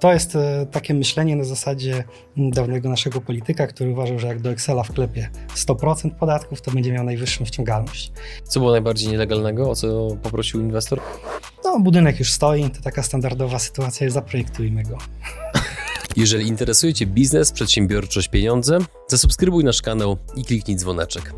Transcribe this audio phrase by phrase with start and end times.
[0.00, 2.04] To jest e, takie myślenie na zasadzie
[2.36, 7.04] dawnego naszego polityka, który uważał, że jak do Excela wklepie 100% podatków, to będzie miał
[7.04, 8.12] najwyższą ściągalność.
[8.44, 11.00] Co było najbardziej nielegalnego, o co poprosił inwestor?
[11.64, 14.98] No, budynek już stoi, to taka standardowa sytuacja jest, zaprojektujmy go.
[16.16, 18.78] Jeżeli interesuje Cię biznes, przedsiębiorczość, pieniądze,
[19.08, 21.32] zasubskrybuj nasz kanał i kliknij dzwoneczek.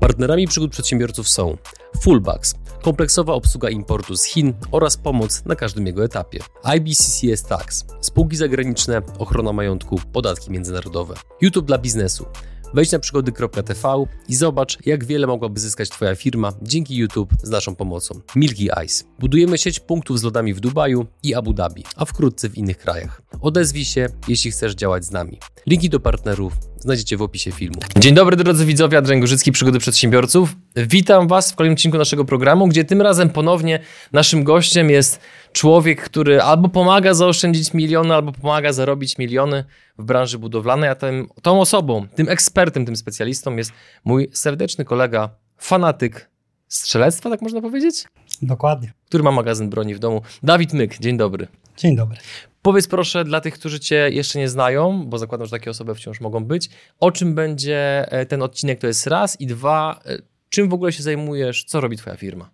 [0.00, 1.56] Partnerami przygód przedsiębiorców są
[2.00, 6.38] Fullbacks, kompleksowa obsługa importu z Chin oraz pomoc na każdym jego etapie.
[6.76, 11.14] IBCCS Tax, spółki zagraniczne, ochrona majątku, podatki międzynarodowe.
[11.40, 12.26] YouTube dla biznesu.
[12.74, 17.76] Wejdź na przygody.tv i zobacz, jak wiele mogłaby zyskać Twoja firma dzięki YouTube z naszą
[17.76, 18.20] pomocą.
[18.36, 19.04] Milky Ice.
[19.18, 23.22] Budujemy sieć punktów z lodami w Dubaju i Abu Dhabi, a wkrótce w innych krajach.
[23.40, 25.38] Odezwij się, jeśli chcesz działać z nami.
[25.66, 27.80] Linki do partnerów znajdziecie w opisie filmu.
[27.98, 30.56] Dzień dobry drodzy widzowie, Adrian Gorzycki, Przygody Przedsiębiorców.
[30.76, 33.80] Witam Was w kolejnym odcinku naszego programu, gdzie tym razem ponownie
[34.12, 35.20] naszym gościem jest
[35.52, 39.64] człowiek, który albo pomaga zaoszczędzić miliony, albo pomaga zarobić miliony
[39.98, 43.72] w branży budowlanej, a tym, tą osobą, tym ekspertem, tym specjalistą jest
[44.04, 46.30] mój serdeczny kolega, fanatyk
[46.68, 48.04] strzelectwa, tak można powiedzieć?
[48.42, 48.92] Dokładnie.
[49.06, 50.22] Który ma magazyn broni w domu.
[50.42, 51.48] Dawid Myk, dzień dobry.
[51.76, 52.18] Dzień dobry.
[52.62, 56.20] Powiedz proszę dla tych, którzy Cię jeszcze nie znają, bo zakładam, że takie osoby wciąż
[56.20, 60.68] mogą być, o czym będzie e, ten odcinek, to jest raz i dwa, e, czym
[60.68, 62.50] w ogóle się zajmujesz, co robi Twoja firma?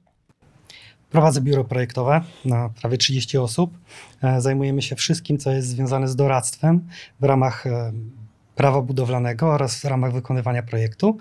[1.15, 3.79] Prowadzę biuro projektowe na prawie 30 osób.
[4.23, 6.89] E, zajmujemy się wszystkim, co jest związane z doradztwem
[7.21, 7.65] w ramach
[8.55, 11.19] prawa budowlanego oraz w ramach wykonywania projektu,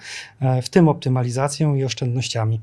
[0.62, 2.62] w tym optymalizacją i oszczędnościami.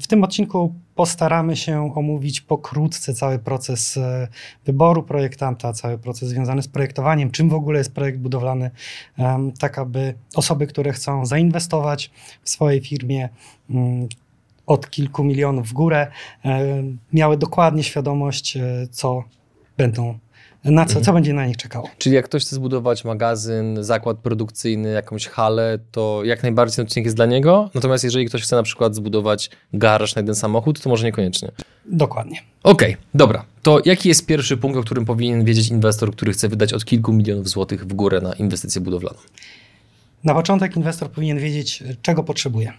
[0.00, 4.28] W tym odcinku postaramy się omówić pokrótce cały proces e,
[4.64, 8.70] wyboru projektanta, cały proces związany z projektowaniem, czym w ogóle jest projekt budowlany,
[9.58, 12.10] tak aby osoby, które chcą zainwestować
[12.42, 13.28] w swojej firmie,
[13.70, 14.08] mm,
[14.66, 16.06] od kilku milionów w górę,
[17.12, 19.24] miały dokładnie świadomość, e, co
[19.76, 20.18] będą
[20.64, 21.14] na co, co mhm.
[21.14, 21.88] będzie na nich czekało.
[21.98, 27.04] Czyli jak ktoś chce zbudować magazyn, zakład produkcyjny, jakąś halę, to jak najbardziej ten odcinek
[27.04, 27.70] jest dla niego.
[27.74, 31.50] Natomiast jeżeli ktoś chce na przykład zbudować garaż na jeden samochód, to może niekoniecznie.
[31.84, 32.40] Dokładnie.
[32.62, 33.44] Okej, okay, dobra.
[33.62, 37.12] To jaki jest pierwszy punkt, o którym powinien wiedzieć inwestor, który chce wydać od kilku
[37.12, 39.18] milionów złotych w górę na inwestycję budowlaną?
[40.24, 42.72] Na początek inwestor powinien wiedzieć, czego potrzebuje.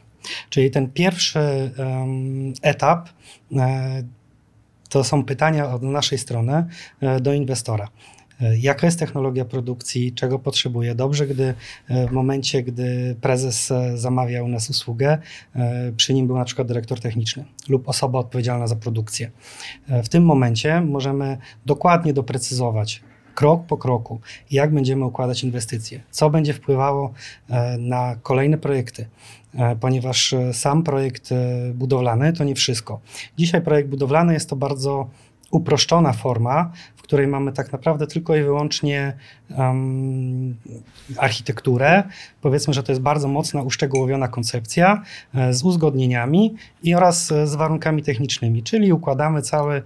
[0.50, 1.40] Czyli ten pierwszy
[2.62, 3.10] etap
[3.56, 4.04] e,
[4.90, 6.66] to są pytania od naszej strony
[7.02, 7.88] e, do inwestora.
[8.42, 10.96] E, jaka jest technologia produkcji, czego potrzebuje?
[10.96, 11.54] Dobrze, gdy
[11.90, 15.18] w momencie, gdy prezes zamawiał u nas usługę,
[15.98, 19.32] przy nim był na przykład dyrektor techniczny lub osoba odpowiedzialna za produkcję.
[19.88, 23.02] W tym momencie możemy dokładnie doprecyzować,
[23.36, 24.20] krok po kroku,
[24.52, 27.14] jak będziemy układać inwestycje, co będzie wpływało
[27.80, 29.06] na kolejne projekty.
[29.56, 31.36] E, ponieważ e, sam projekt e,
[31.74, 33.00] budowlany to nie wszystko.
[33.38, 35.10] Dzisiaj projekt budowlany jest to bardzo
[35.52, 39.14] uproszczona forma, w której mamy tak naprawdę tylko i wyłącznie
[39.58, 40.56] um,
[41.18, 42.04] architekturę.
[42.42, 45.04] Powiedzmy, że to jest bardzo mocna, uszczegółowiona koncepcja
[45.52, 49.82] z uzgodnieniami i oraz z warunkami technicznymi, czyli układamy cały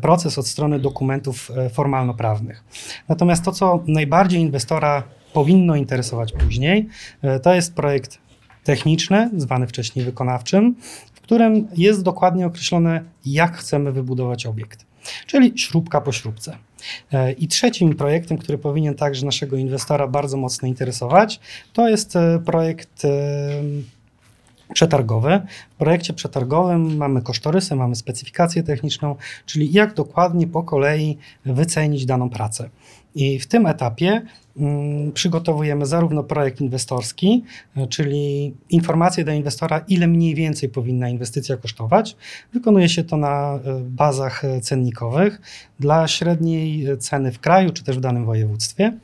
[0.00, 2.64] proces od strony dokumentów formalno-prawnych.
[3.08, 5.02] Natomiast to, co najbardziej inwestora
[5.32, 6.88] powinno interesować później,
[7.42, 8.18] to jest projekt
[8.64, 10.74] techniczny, zwany wcześniej wykonawczym,
[11.14, 14.86] w którym jest dokładnie określone, jak chcemy wybudować obiekt,
[15.26, 16.56] czyli śrubka po śrubce.
[17.12, 21.40] E, I trzecim projektem, który powinien także naszego inwestora bardzo mocno interesować,
[21.72, 23.08] to jest e, projekt e,
[24.74, 25.40] przetargowy.
[25.70, 32.30] W projekcie przetargowym mamy kosztorysy, mamy specyfikację techniczną, czyli jak dokładnie po kolei wycenić daną
[32.30, 32.68] pracę.
[33.14, 34.22] I w tym etapie
[34.56, 37.44] mm, przygotowujemy zarówno projekt inwestorski,
[37.76, 42.16] e, czyli informacje dla inwestora, ile mniej więcej powinna inwestycja kosztować.
[42.52, 45.40] Wykonuje się to na e, bazach e, cennikowych
[45.80, 48.98] dla średniej ceny w kraju czy też w danym województwie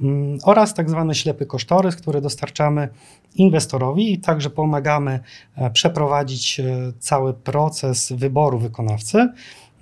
[0.00, 2.88] mm, oraz tak zwany ślepy kosztorys, który dostarczamy
[3.34, 5.20] inwestorowi i także pomagamy
[5.72, 6.60] przeprowadzić
[6.98, 9.28] cały proces wyboru wykonawcy.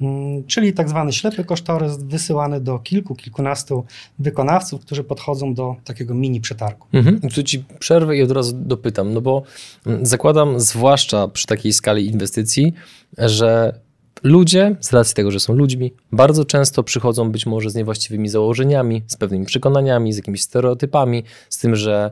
[0.00, 3.84] Mm, czyli tak zwany ślepy kosztorys wysyłany do kilku, kilkunastu
[4.18, 6.86] wykonawców, którzy podchodzą do takiego mini przetargu.
[6.92, 7.20] Mhm.
[7.20, 9.42] Tu ci przerwę i od razu dopytam, no bo
[9.86, 12.74] mm, zakładam, zwłaszcza przy takiej skali inwestycji,
[13.18, 13.80] że
[14.22, 19.02] ludzie, z racji tego, że są ludźmi, bardzo często przychodzą być może z niewłaściwymi założeniami,
[19.06, 22.10] z pewnymi przekonaniami, z jakimiś stereotypami, z tym, że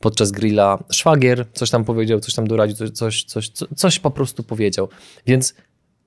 [0.00, 4.42] podczas grilla szwagier coś tam powiedział, coś tam doradził, coś, coś, coś, coś po prostu
[4.42, 4.88] powiedział.
[5.26, 5.54] Więc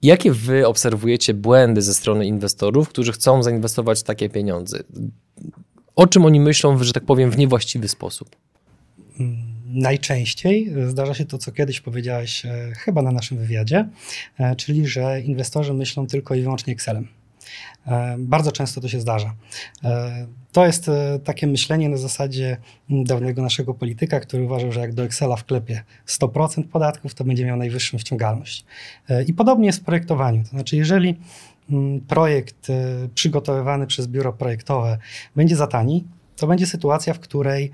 [0.01, 4.83] Jakie wy obserwujecie błędy ze strony inwestorów, którzy chcą zainwestować takie pieniądze?
[5.95, 8.35] O czym oni myślą, że tak powiem, w niewłaściwy sposób?
[9.67, 13.89] Najczęściej zdarza się to, co kiedyś powiedziałeś, e, chyba na naszym wywiadzie,
[14.39, 17.07] e, czyli że inwestorzy myślą tylko i wyłącznie Excelem.
[18.17, 19.35] Bardzo często to się zdarza.
[20.51, 20.91] To jest
[21.23, 22.57] takie myślenie na zasadzie
[22.89, 27.57] dawnego naszego polityka, który uważał, że jak do Excela wklepie 100% podatków, to będzie miał
[27.57, 28.65] najwyższą ściągalność.
[29.27, 30.43] I podobnie jest w projektowaniu.
[30.43, 31.15] To znaczy, jeżeli
[31.69, 32.67] mm, projekt
[33.15, 34.97] przygotowywany przez biuro projektowe
[35.35, 36.03] będzie za tani,
[36.35, 37.71] to będzie sytuacja, w której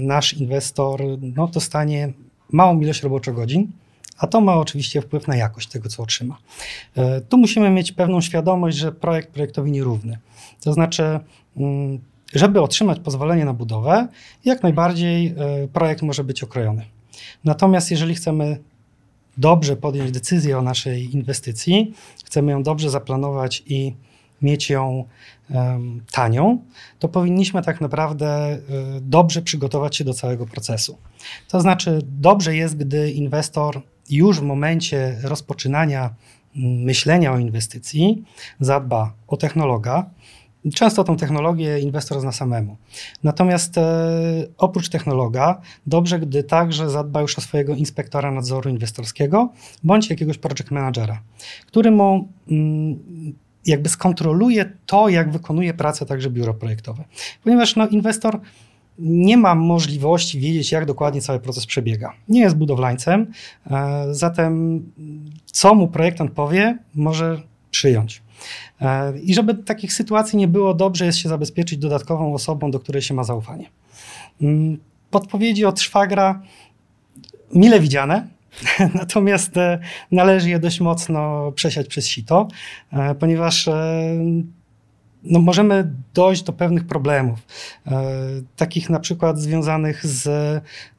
[0.00, 1.02] nasz inwestor
[1.36, 2.12] no, dostanie
[2.52, 3.72] małą ilość roboczogodzin,
[4.22, 6.38] a to ma oczywiście wpływ na jakość tego, co otrzyma.
[6.96, 10.18] E, tu musimy mieć pewną świadomość, że projekt projektowi nierówny.
[10.64, 11.20] To znaczy,
[11.56, 11.98] mm,
[12.34, 14.08] żeby otrzymać pozwolenie na budowę,
[14.44, 16.84] jak najbardziej e, projekt może być okrojony.
[17.44, 18.58] Natomiast jeżeli chcemy
[19.36, 23.94] dobrze podjąć decyzję o naszej inwestycji, chcemy ją dobrze zaplanować i
[24.42, 25.04] mieć ją
[26.12, 26.58] tanią,
[26.98, 30.98] to powinniśmy tak naprawdę y, dobrze przygotować się do całego procesu.
[31.48, 36.14] To znaczy, dobrze jest, gdy inwestor już w momencie rozpoczynania
[36.56, 38.24] myślenia o inwestycji
[38.60, 40.10] zadba o technologa.
[40.74, 42.76] Często tą technologię inwestor zna samemu.
[43.22, 43.92] Natomiast e,
[44.58, 49.52] oprócz technologa, dobrze, gdy także zadba już o swojego inspektora nadzoru inwestorskiego
[49.84, 51.22] bądź jakiegoś project managera,
[51.66, 52.98] który mu mm,
[53.66, 57.04] jakby skontroluje to, jak wykonuje pracę także biuro projektowe.
[57.44, 58.40] Ponieważ no, inwestor
[58.98, 62.12] nie ma możliwości wiedzieć, jak dokładnie cały proces przebiega.
[62.28, 63.32] Nie jest budowlańcem,
[63.70, 64.82] e, zatem
[65.46, 68.22] co mu projektant powie, może przyjąć.
[68.80, 73.02] E, I żeby takich sytuacji nie było, dobrze jest się zabezpieczyć dodatkową osobą, do której
[73.02, 73.70] się ma zaufanie.
[74.42, 74.78] Mm,
[75.10, 76.42] podpowiedzi od szwagra
[77.54, 78.28] mile widziane,
[78.94, 79.78] natomiast e,
[80.10, 82.48] należy je dość mocno przesiać przez sito,
[83.18, 83.68] ponieważ
[85.24, 87.38] no możemy dojść do pewnych problemów,
[87.86, 88.02] e,
[88.56, 90.26] takich na przykład związanych z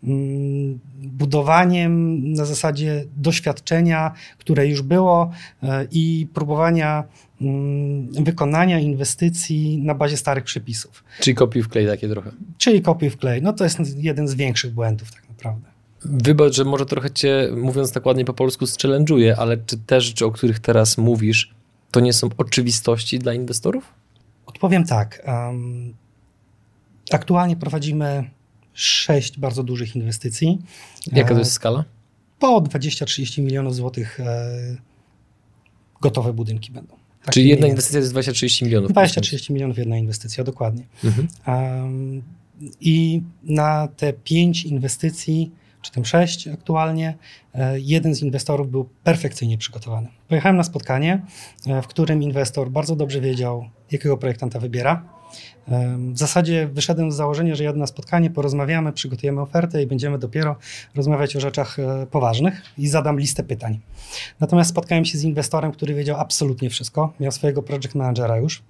[0.04, 5.32] mm, budowaniem na zasadzie doświadczenia, które już było
[5.64, 7.04] e, i próbowania
[7.42, 11.04] mm, wykonania inwestycji na bazie starych przepisów.
[11.20, 12.32] Czyli kopiuj wklej takie trochę.
[12.58, 13.42] Czyli kopiuj wklej.
[13.42, 15.74] No to jest jeden z większych błędów tak naprawdę.
[16.06, 20.26] Wybacz, że może trochę cię, mówiąc tak ładnie po polsku, strzelenżuję, ale czy te rzeczy,
[20.26, 21.54] o których teraz mówisz,
[21.92, 24.03] to nie są oczywistości dla inwestorów?
[24.46, 25.24] Odpowiem tak.
[25.28, 25.94] Um,
[27.12, 28.30] aktualnie prowadzimy
[28.74, 30.62] sześć bardzo dużych inwestycji.
[31.12, 31.84] Jaka to jest e, skala?
[32.40, 34.78] Po 20-30 milionów złotych e,
[36.02, 36.96] gotowe budynki będą.
[37.24, 38.92] Tak Czyli jedna inwestycja to jest 20-30 milionów?
[38.92, 40.84] 20-30 milionów jedna inwestycja, dokładnie.
[41.04, 41.28] Mhm.
[41.48, 42.22] Um,
[42.82, 45.52] I na te pięć inwestycji
[45.84, 47.18] czy tam sześć aktualnie,
[47.54, 50.08] e, jeden z inwestorów był perfekcyjnie przygotowany.
[50.28, 51.22] Pojechałem na spotkanie,
[51.84, 55.24] w którym inwestor bardzo dobrze wiedział, jakiego projektanta wybiera
[56.14, 60.56] w zasadzie wyszedłem z założenia, że jadę na spotkanie, porozmawiamy, przygotujemy ofertę i będziemy dopiero
[60.96, 63.80] rozmawiać o rzeczach e, poważnych i zadam listę pytań.
[64.40, 68.64] Natomiast spotkałem się z inwestorem, który wiedział absolutnie wszystko, miał swojego project managera już,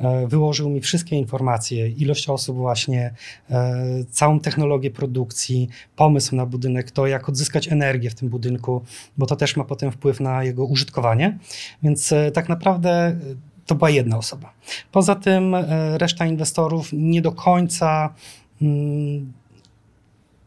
[0.00, 3.14] e, wyłożył mi wszystkie informacje, ilość osób właśnie,
[3.50, 8.82] e, całą technologię produkcji, pomysł na budynek, to jak odzyskać energię w tym budynku,
[9.18, 11.38] bo to też ma potem wpływ na jego użytkowanie.
[11.82, 13.16] Więc tak naprawdę
[13.66, 14.52] to była jedna osoba.
[14.92, 18.14] Poza tym e, reszta inwestorów nie do końca
[18.62, 19.32] mm,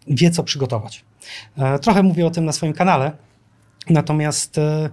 [0.08, 1.06] wie, co przygotować.
[1.58, 3.12] E, trochę mówię o tym na swoim kanale,
[3.90, 4.90] natomiast e,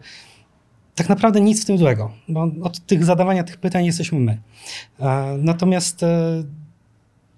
[0.94, 4.38] tak naprawdę nic w tym złego, bo od tych zadawania tych pytań jesteśmy my.
[5.38, 6.04] Natomiast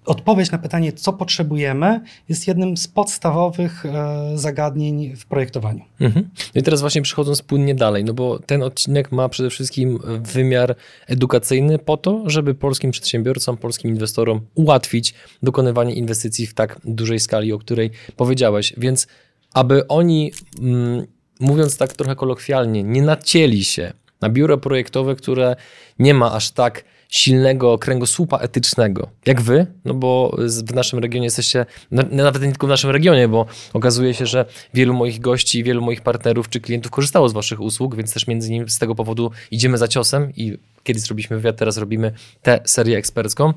[0.09, 5.83] odpowiedź na pytanie, co potrzebujemy, jest jednym z podstawowych e, zagadnień w projektowaniu.
[5.99, 6.29] Mhm.
[6.55, 10.75] No i teraz właśnie przechodząc płynnie dalej, no bo ten odcinek ma przede wszystkim wymiar
[11.07, 15.13] edukacyjny po to, żeby polskim przedsiębiorcom, polskim inwestorom ułatwić
[15.43, 18.73] dokonywanie inwestycji w tak dużej skali, o której powiedziałeś.
[18.77, 19.07] Więc
[19.53, 21.05] aby oni, mm,
[21.39, 25.55] mówiąc tak trochę kolokwialnie, nie nacięli się na biuro projektowe, które
[25.99, 31.65] nie ma aż tak silnego kręgosłupa etycznego, jak wy, no bo w naszym regionie jesteście,
[32.11, 36.01] nawet nie tylko w naszym regionie, bo okazuje się, że wielu moich gości, wielu moich
[36.01, 39.77] partnerów czy klientów korzystało z waszych usług, więc też między innymi z tego powodu idziemy
[39.77, 42.11] za ciosem i kiedyś zrobiliśmy wywiad, teraz robimy
[42.41, 43.53] tę serię ekspercką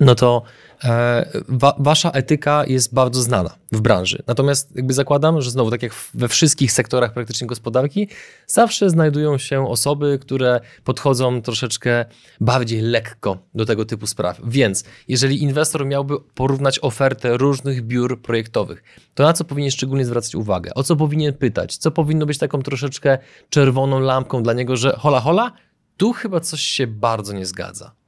[0.00, 0.42] no to
[0.84, 4.22] e, wa, wasza etyka jest bardzo znana w branży.
[4.26, 8.08] Natomiast jakby zakładam, że znowu, tak jak we wszystkich sektorach praktycznie gospodarki,
[8.46, 12.04] zawsze znajdują się osoby, które podchodzą troszeczkę
[12.40, 14.40] bardziej lekko do tego typu spraw.
[14.44, 18.82] Więc jeżeli inwestor miałby porównać ofertę różnych biur projektowych,
[19.14, 20.74] to na co powinien szczególnie zwracać uwagę?
[20.74, 21.76] O co powinien pytać?
[21.76, 23.18] Co powinno być taką troszeczkę
[23.50, 25.52] czerwoną lampką dla niego, że hola hola,
[25.96, 28.03] tu chyba coś się bardzo nie zgadza.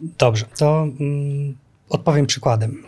[0.00, 1.54] Dobrze, to mm,
[1.90, 2.82] Odpowiem przykładem.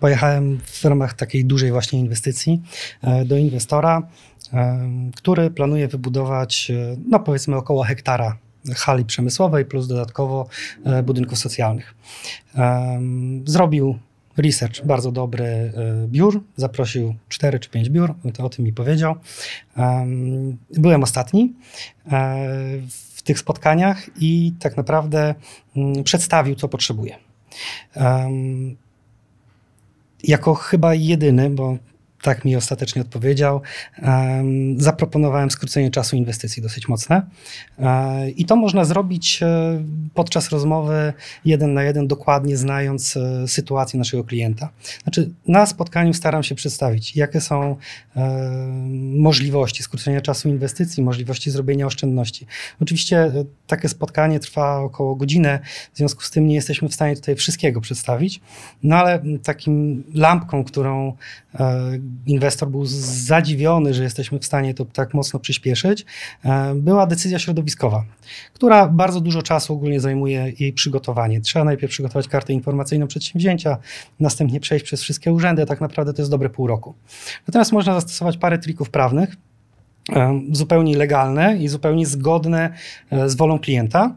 [0.00, 2.62] Pojechałem w ramach takiej dużej właśnie inwestycji
[3.26, 4.02] do inwestora,
[5.16, 6.72] który planuje wybudować,
[7.08, 8.36] no powiedzmy, około hektara
[8.76, 10.48] hali przemysłowej plus dodatkowo
[11.04, 11.94] budynków socjalnych.
[13.44, 13.98] Zrobił
[14.36, 15.72] research bardzo dobry e,
[16.08, 19.14] biur, zaprosił 4 czy 5 biur, to o tym mi powiedział.
[20.70, 21.54] Byłem ostatni
[22.12, 22.36] e,
[23.28, 25.34] tych spotkaniach i tak naprawdę
[25.76, 27.16] mm, przedstawił, co potrzebuje.
[30.24, 31.76] Jako chyba jedyny, bo
[32.22, 33.60] tak mi ostatecznie odpowiedział.
[34.76, 37.22] Zaproponowałem skrócenie czasu inwestycji dosyć mocne.
[37.78, 39.82] E, I to można zrobić e,
[40.14, 41.12] podczas rozmowy
[41.44, 44.68] jeden na jeden, dokładnie znając e, sytuację naszego klienta.
[45.02, 47.76] Znaczy, na spotkaniu staram się przedstawić, jakie są
[49.14, 52.46] możliwości skrócenia czasu inwestycji, możliwości zrobienia oszczędności.
[52.82, 53.32] Oczywiście
[53.66, 55.58] takie spotkanie trwa około godziny,
[55.94, 58.40] w związku z tym nie jesteśmy w stanie tutaj wszystkiego przedstawić,
[58.82, 61.16] no ale takim lampką, którą
[62.26, 66.04] inwestor był zadziwiony, że jesteśmy w stanie to tak mocno przyspieszyć,
[66.44, 68.04] e, była decyzja środowiskowa,
[68.54, 71.40] która bardzo dużo czasu ogólnie zajmuje jej przygotowanie.
[71.40, 73.76] Trzeba najpierw przygotować kartę informacyjną przedsięwzięcia,
[74.20, 76.94] następnie przejść przez wszystkie urzędy, tak naprawdę to jest dobre pół roku.
[77.48, 79.36] Natomiast można zastosować parę trików prawnych,
[80.12, 82.72] e, zupełnie legalne i zupełnie zgodne
[83.10, 84.16] e, z wolą klienta,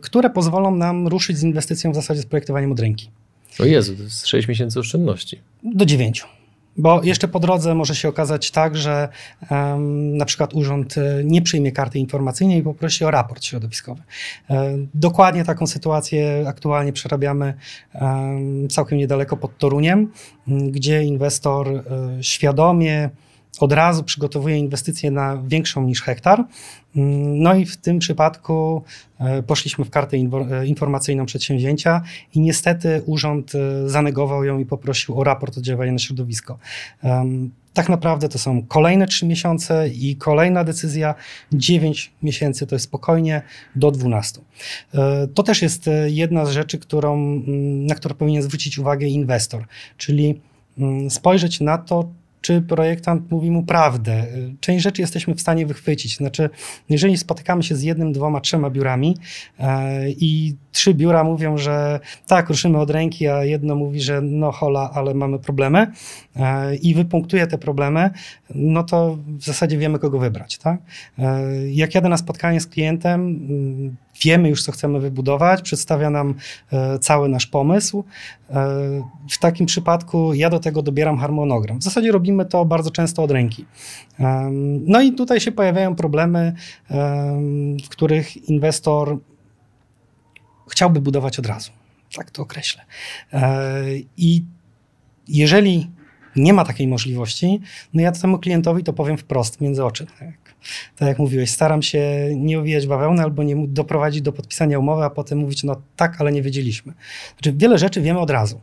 [0.00, 3.10] które pozwolą nam ruszyć z inwestycją w zasadzie z projektowaniem od ręki.
[3.60, 5.40] O Jezu, to jest 6 miesięcy oszczędności.
[5.62, 6.26] Do 9.
[6.78, 9.08] Bo jeszcze po drodze może się okazać tak, że
[9.50, 14.02] um, na przykład urząd e, nie przyjmie karty informacyjnej i poprosi o raport środowiskowy.
[14.48, 17.54] Um, dokładnie taką sytuację aktualnie przerabiamy
[17.94, 20.12] um, całkiem niedaleko pod Toruniem,
[20.46, 21.82] gdzie inwestor um,
[22.22, 23.10] świadomie
[23.60, 26.44] od razu przygotowuje inwestycje na większą niż hektar.
[27.34, 28.82] No i w tym przypadku
[29.18, 32.02] e, poszliśmy w kartę e, informacyjną przedsięwzięcia
[32.34, 36.58] i niestety urząd e, zanegował ją i poprosił o raport oddziaływania na środowisko.
[37.72, 41.14] Tak naprawdę to są kolejne 3 miesiące i kolejna decyzja
[41.52, 43.42] 9 miesięcy to jest spokojnie
[43.74, 44.40] do 12.
[45.34, 47.42] To też jest jedna z rzeczy, którą,
[47.86, 49.64] na którą powinien zwrócić uwagę inwestor,
[49.96, 50.40] czyli
[51.08, 52.08] spojrzeć na to,
[52.46, 54.26] czy projektant mówi mu prawdę.
[54.60, 56.16] Część rzeczy jesteśmy w stanie wychwycić.
[56.16, 56.50] Znaczy,
[56.88, 59.16] jeżeli spotykamy się z jednym, dwoma, trzema biurami
[59.58, 64.52] e, i trzy biura mówią, że tak, ruszymy od ręki, a jedno mówi, że no
[64.52, 65.92] hola, ale mamy problemy
[66.36, 68.10] e, i wypunktuje te problemy,
[68.54, 70.58] no to w zasadzie wiemy, kogo wybrać.
[70.58, 70.80] Tak?
[71.18, 73.40] E, jak jadę na spotkanie z klientem,
[74.22, 76.34] wiemy już, co chcemy wybudować, przedstawia nam
[76.72, 78.04] e, cały nasz pomysł.
[79.30, 81.78] W takim przypadku ja do tego dobieram harmonogram.
[81.78, 83.64] W zasadzie robimy to bardzo często od ręki.
[84.86, 86.54] No i tutaj się pojawiają problemy,
[87.84, 89.18] w których inwestor
[90.70, 91.70] chciałby budować od razu.
[92.16, 92.84] Tak to określę.
[93.32, 93.82] E,
[94.16, 94.44] I
[95.28, 95.90] jeżeli
[96.36, 97.60] nie ma takiej możliwości,
[97.94, 100.06] no ja temu klientowi to powiem wprost, między oczy.
[100.96, 105.10] Tak, jak mówiłeś, staram się nie owijać bawełny albo nie doprowadzić do podpisania umowy, a
[105.10, 106.92] potem mówić, no tak, ale nie wiedzieliśmy.
[107.32, 108.60] Znaczy, wiele rzeczy wiemy od razu.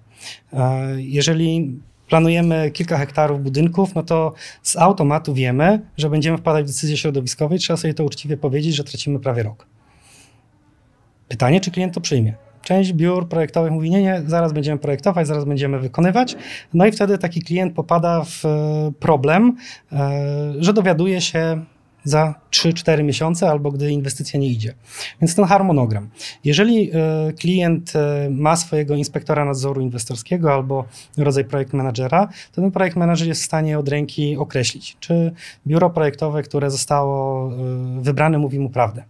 [0.53, 1.79] E, jeżeli
[2.10, 7.60] planujemy kilka hektarów budynków, no to z automatu wiemy, że będziemy wpadać w decyzję środowiskowej.
[7.60, 9.65] Trzeba sobie to uczciwie powiedzieć, że tracimy prawie rok.
[11.27, 12.33] Pytanie, czy klient to przyjmie.
[12.62, 16.36] Część biur projektowych mówi, nie, nie, zaraz będziemy projektować, zaraz będziemy wykonywać.
[16.74, 19.57] No i wtedy taki klient popada w e, problem,
[19.91, 21.65] e, że dowiaduje się
[22.03, 24.74] za 3-4 miesiące albo gdy inwestycja nie idzie.
[25.22, 26.10] Więc ten harmonogram.
[26.43, 27.93] Jeżeli e, klient
[28.29, 30.86] ma swojego inspektora nadzoru inwestorskiego albo
[31.17, 35.31] rodzaj projekt managera, to ten projekt manager jest w stanie od ręki określić, czy
[35.67, 37.51] biuro projektowe, które zostało
[38.01, 39.03] wybrane, mówi mu prawdę.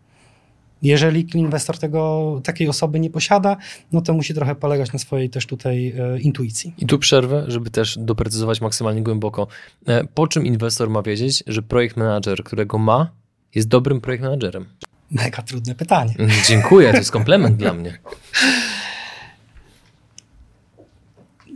[0.84, 3.58] Jeżeli inwestor tego, takiej osoby nie posiada,
[3.92, 6.74] no to musi trochę polegać na swojej też tutaj e, intuicji.
[6.78, 9.48] I tu przerwę, żeby też doprecyzować maksymalnie głęboko.
[9.88, 13.12] E, po czym inwestor ma wiedzieć, że projekt manager, którego ma,
[13.56, 14.66] jest dobrym projekt managerem?
[15.12, 16.14] Mega trudne pytanie.
[16.18, 17.98] Mm, dziękuję, to jest komplement dla mnie.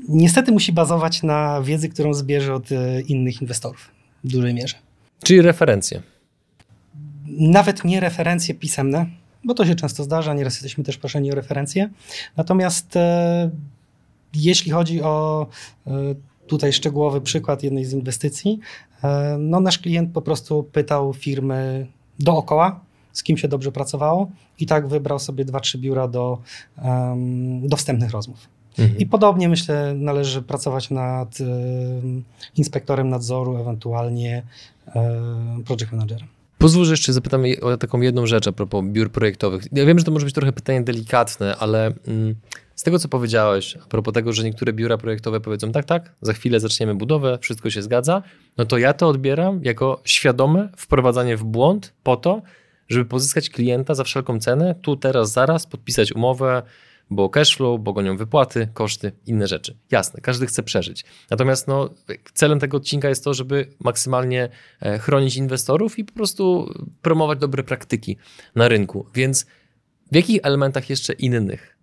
[0.09, 3.91] Niestety musi bazować na wiedzy, którą zbierze od e, innych inwestorów
[4.23, 4.75] w dużej mierze.
[5.23, 6.01] Czyli referencje
[7.39, 9.05] nawet nie referencje pisemne,
[9.43, 11.89] bo to się często zdarza, nieraz jesteśmy też proszeni o referencje.
[12.37, 13.49] Natomiast e,
[14.33, 15.47] jeśli chodzi o
[15.87, 15.91] e,
[16.47, 18.59] tutaj szczegółowy przykład jednej z inwestycji,
[19.03, 21.87] e, no nasz klient po prostu pytał firmy
[22.19, 22.79] dookoła,
[23.13, 24.29] z kim się dobrze pracowało
[24.59, 26.37] i tak wybrał sobie dwa, trzy biura do,
[26.83, 28.49] um, do wstępnych rozmów.
[28.79, 28.99] Mhm.
[28.99, 32.23] I podobnie myślę, należy pracować nad um,
[32.55, 34.43] inspektorem nadzoru, ewentualnie
[34.95, 36.27] um, project managerem.
[36.57, 39.63] Pozwól, że jeszcze zapytam o taką jedną rzecz a propos biur projektowych.
[39.71, 42.35] Ja wiem, że to może być trochę pytanie delikatne, ale mm,
[42.75, 46.33] z tego, co powiedziałeś, a propos tego, że niektóre biura projektowe powiedzą tak, tak, za
[46.33, 48.23] chwilę zaczniemy budowę, wszystko się zgadza,
[48.57, 52.41] no to ja to odbieram jako świadome wprowadzanie w błąd po to,
[52.89, 56.63] żeby pozyskać klienta za wszelką cenę, tu, teraz, zaraz, podpisać umowę,
[57.09, 59.77] bo cashflow, bo gonią wypłaty, koszty, inne rzeczy.
[59.91, 61.05] Jasne, każdy chce przeżyć.
[61.29, 61.89] Natomiast no,
[62.33, 64.49] celem tego odcinka jest to, żeby maksymalnie
[64.81, 68.17] e, chronić inwestorów i po prostu promować dobre praktyki
[68.55, 69.05] na rynku.
[69.13, 69.45] Więc
[70.11, 71.77] w jakich elementach jeszcze innych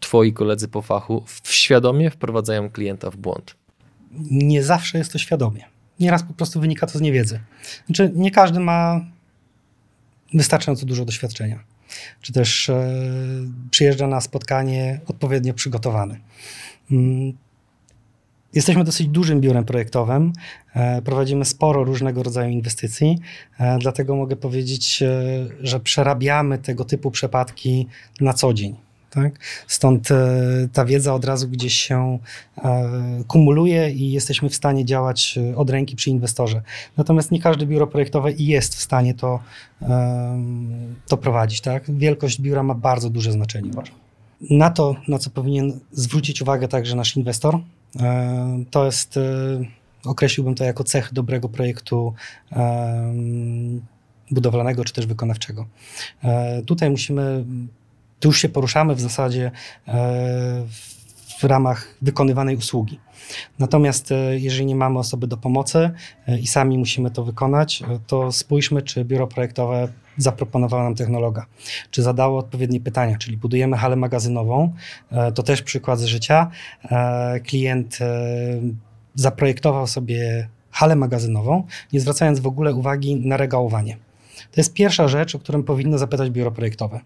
[0.00, 3.56] twoi koledzy po fachu świadomie wprowadzają klienta w błąd?
[4.30, 5.64] Nie zawsze jest to świadomie.
[6.00, 7.40] Nieraz po prostu wynika to z niewiedzy.
[7.86, 9.00] Znaczy, nie każdy ma
[10.34, 11.64] wystarczająco dużo doświadczenia
[12.20, 12.88] czy też e,
[13.70, 16.20] przyjeżdża na spotkanie odpowiednio przygotowany.
[16.90, 17.32] Mm,
[18.54, 20.32] jesteśmy dosyć dużym biurem projektowym.
[20.74, 23.18] E, prowadzimy sporo różnego rodzaju inwestycji,
[23.58, 25.02] e, dlatego mogę powiedzieć,
[25.60, 27.86] że przerabiamy tego typu przypadki
[28.20, 28.89] na co dzień.
[29.10, 29.38] Tak?
[29.66, 32.18] Stąd e, ta wiedza od razu gdzieś się
[32.58, 32.90] e,
[33.28, 36.62] kumuluje i jesteśmy w stanie działać e, od ręki przy inwestorze.
[36.96, 39.40] Natomiast nie każde biuro projektowe jest w stanie to,
[41.08, 41.60] to prowadzić.
[41.60, 41.90] Tak?
[41.90, 43.94] Wielkość biura ma bardzo duże znaczenie, uważam.
[44.50, 47.58] Na to, na co powinien zwrócić uwagę także nasz inwestor,
[48.70, 49.18] to jest,
[50.04, 52.14] określiłbym to jako cech dobrego projektu
[54.30, 55.66] budowlanego czy też wykonawczego.
[56.66, 57.44] Tutaj musimy
[58.20, 59.50] tu już się poruszamy w zasadzie
[59.88, 59.92] e,
[61.38, 63.00] w ramach wykonywanej usługi.
[63.58, 65.90] Natomiast e, jeżeli nie mamy osoby do pomocy
[66.28, 71.46] e, i sami musimy to wykonać, to spójrzmy, czy biuro projektowe zaproponowało nam technologa,
[71.90, 74.72] czy zadało odpowiednie pytania, czyli budujemy halę magazynową,
[75.34, 76.50] to też przykład z życia.
[77.46, 77.98] Klient
[79.14, 83.96] zaprojektował sobie halę magazynową, nie zwracając w ogóle uwagi na regałowanie.
[84.52, 87.00] To jest pierwsza rzecz, o którą powinno zapytać biuro projektowe.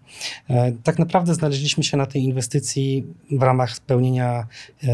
[0.49, 4.47] E, tak naprawdę znaleźliśmy się na tej inwestycji w ramach spełnienia
[4.83, 4.87] e,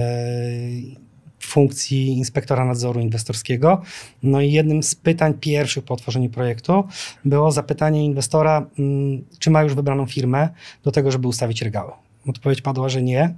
[1.40, 3.82] funkcji inspektora nadzoru inwestorskiego.
[4.24, 6.84] No i jednym z pytań pierwszych po otworzeniu projektu
[7.26, 10.50] było zapytanie inwestora, mm, czy ma już wybraną firmę
[10.84, 11.92] do tego, żeby ustawić regały.
[12.28, 13.36] Odpowiedź padła, że nie.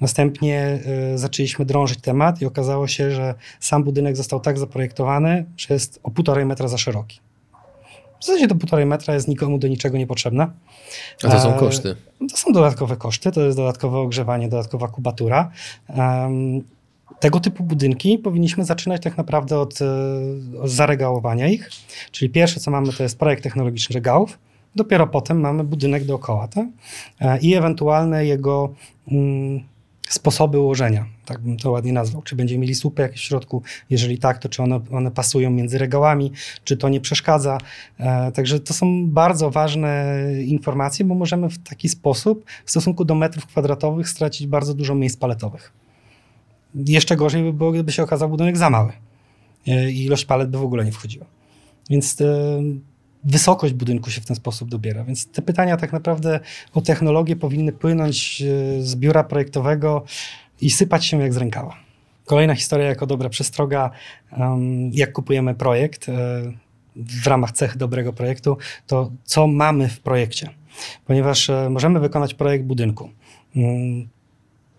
[0.00, 0.80] Następnie
[1.14, 6.00] y, zaczęliśmy drążyć temat i okazało się, że sam budynek został tak zaprojektowany, że jest
[6.02, 7.20] o półtorej metra za szeroki.
[8.20, 10.50] W zasadzie to półtorej metra jest nikomu do niczego niepotrzebne.
[11.24, 11.96] A to są e, koszty.
[12.30, 15.50] To są dodatkowe koszty, to jest dodatkowe ogrzewanie, dodatkowa kubatura.
[17.20, 19.84] Tego typu budynki powinniśmy zaczynać tak naprawdę od, e,
[20.60, 21.70] od zaregałowania ich.
[22.10, 24.38] Czyli pierwsze, co mamy, to jest projekt technologiczny regałów.
[24.76, 26.48] Dopiero potem mamy budynek dookoła.
[26.48, 26.66] Tak?
[27.20, 28.74] E, I ewentualne jego
[29.12, 29.60] mm,
[30.08, 32.22] sposoby ułożenia, tak bym to ładnie nazwał.
[32.22, 33.62] Czy będziemy mieli słupy jakieś w środku?
[33.90, 36.32] Jeżeli tak, to czy one, one pasują między regałami,
[36.64, 37.58] czy to nie przeszkadza?
[37.98, 40.16] E, także to są bardzo ważne
[40.46, 45.16] informacje, bo możemy w taki sposób w stosunku do metrów kwadratowych stracić bardzo dużo miejsc
[45.16, 45.72] paletowych.
[46.74, 48.92] Jeszcze gorzej by było, gdyby się okazał budynek za mały
[49.66, 51.26] e, i ilość palet by w ogóle nie wchodziła.
[51.90, 52.24] Więc e,
[53.24, 55.04] wysokość budynku się w ten sposób dobiera.
[55.04, 56.40] Więc te pytania tak naprawdę
[56.74, 60.04] o technologię powinny płynąć e, z biura projektowego
[60.60, 61.76] i sypać się jak z rękawa.
[62.26, 63.90] Kolejna historia jako dobra przestroga,
[64.92, 66.12] jak kupujemy projekt e,
[66.96, 70.50] w ramach cech dobrego projektu, to co mamy w projekcie.
[71.06, 73.10] Ponieważ e, możemy wykonać projekt budynku.
[73.56, 74.08] Mm,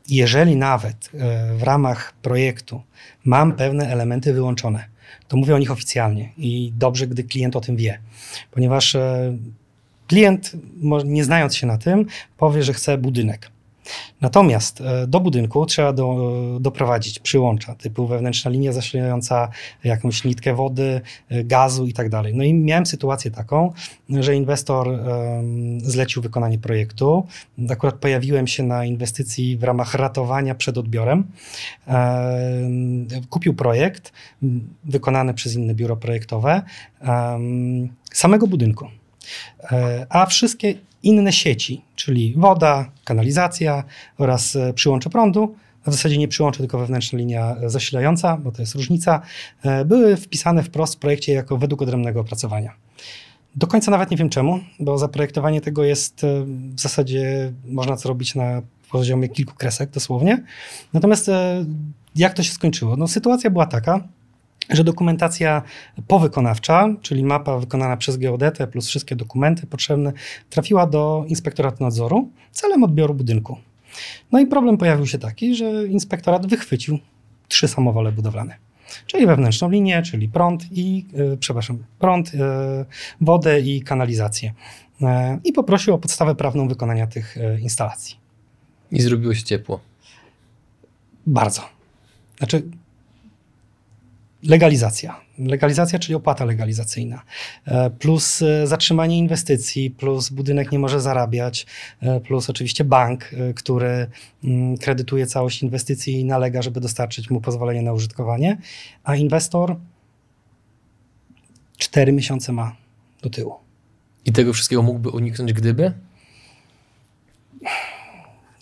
[0.10, 1.10] jeżeli nawet
[1.58, 2.82] w ramach projektu
[3.25, 4.88] mam pewne elementy wyłączone,
[5.28, 8.00] to mówię o nich oficjalnie i dobrze, gdy klient o tym wie,
[8.52, 9.38] ponieważ e,
[10.08, 10.52] klient,
[11.06, 12.06] nie znając się na tym,
[12.38, 13.52] powie, że chce budynek.
[14.21, 19.49] Natomiast e, do budynku trzeba do, doprowadzić przyłącza typu wewnętrzna linia zasilająca
[19.84, 22.36] jakąś nitkę wody, e, gazu i tak dalej.
[22.36, 23.73] No i miałem sytuację taką,
[24.10, 27.28] że inwestor um, zlecił wykonanie projektu.
[27.69, 31.23] Akurat pojawiłem się na inwestycji w ramach ratowania przed odbiorem.
[31.88, 34.13] Um, kupił projekt
[34.84, 36.62] wykonany przez inne biuro projektowe
[37.08, 38.88] um, samego budynku.
[40.10, 43.83] A wszystkie inne sieci, czyli woda, kanalizacja
[44.17, 45.55] oraz e, przyłącze prądu,
[45.88, 49.21] w zasadzie nie przyłącze, tylko wewnętrzna linia zasilająca, bo to jest różnica,
[49.63, 52.73] e, były wpisane wprost w projekcie jako według odrębnego opracowania.
[53.55, 58.35] Do końca nawet nie wiem czemu, bo zaprojektowanie tego jest e, w zasadzie można zrobić
[58.35, 60.43] na poziomie kilku kresek dosłownie.
[60.93, 61.31] Natomiast
[62.15, 62.97] jak to się skończyło?
[62.97, 64.07] No, sytuacja była taka,
[64.69, 65.62] że dokumentacja
[66.08, 70.13] powykonawcza, czyli mapa wykonana przez geodetę plus wszystkie dokumenty potrzebne,
[70.49, 73.58] trafiła do inspektoratu nadzoru celem odbioru budynku.
[74.32, 76.99] No i problem pojawił się taki, że inspektorat wychwycił
[77.47, 78.55] trzy samowole budowlane.
[79.08, 82.39] Czyli wewnętrzną linię, czyli prąd i, yy, przepraszam, prąd, yy,
[83.21, 84.53] wodę i kanalizację.
[85.01, 85.08] Yy,
[85.43, 88.15] I poprosił o podstawę prawną wykonania tych instalacji.
[88.91, 89.79] I zrobiło się ciepło.
[91.27, 91.62] Bardzo.
[92.38, 92.63] Znaczy,
[94.43, 95.21] legalizacja.
[95.39, 97.21] Legalizacja, czyli opłata legalizacyjna,
[97.65, 101.65] e, plus e, zatrzymanie inwestycji, plus budynek nie może zarabiać,
[102.02, 104.08] e, plus oczywiście bank, który
[104.43, 108.58] mm, kredytuje całość inwestycji i nalega, żeby dostarczyć mu pozwolenie na użytkowanie,
[109.04, 109.75] a inwestor
[111.78, 112.75] cztery miesiące ma
[113.21, 113.54] do tyłu.
[114.25, 115.93] I tego wszystkiego mógłby uniknąć, gdyby?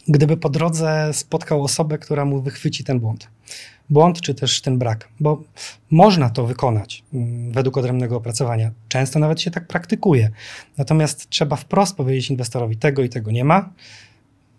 [0.08, 3.30] Gdyby po drodze spotkał osobę, która mu wychwyci ten błąd
[3.90, 5.44] błąd, czy też ten brak, bo
[5.92, 8.72] można to wykonać mm, według odrębnego opracowania.
[8.88, 10.30] Często nawet się tak praktykuje.
[10.78, 13.70] Natomiast trzeba wprost powiedzieć inwestorowi: tego i tego nie ma.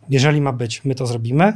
[0.08, 1.52] Jeżeli ma być, my to zrobimy.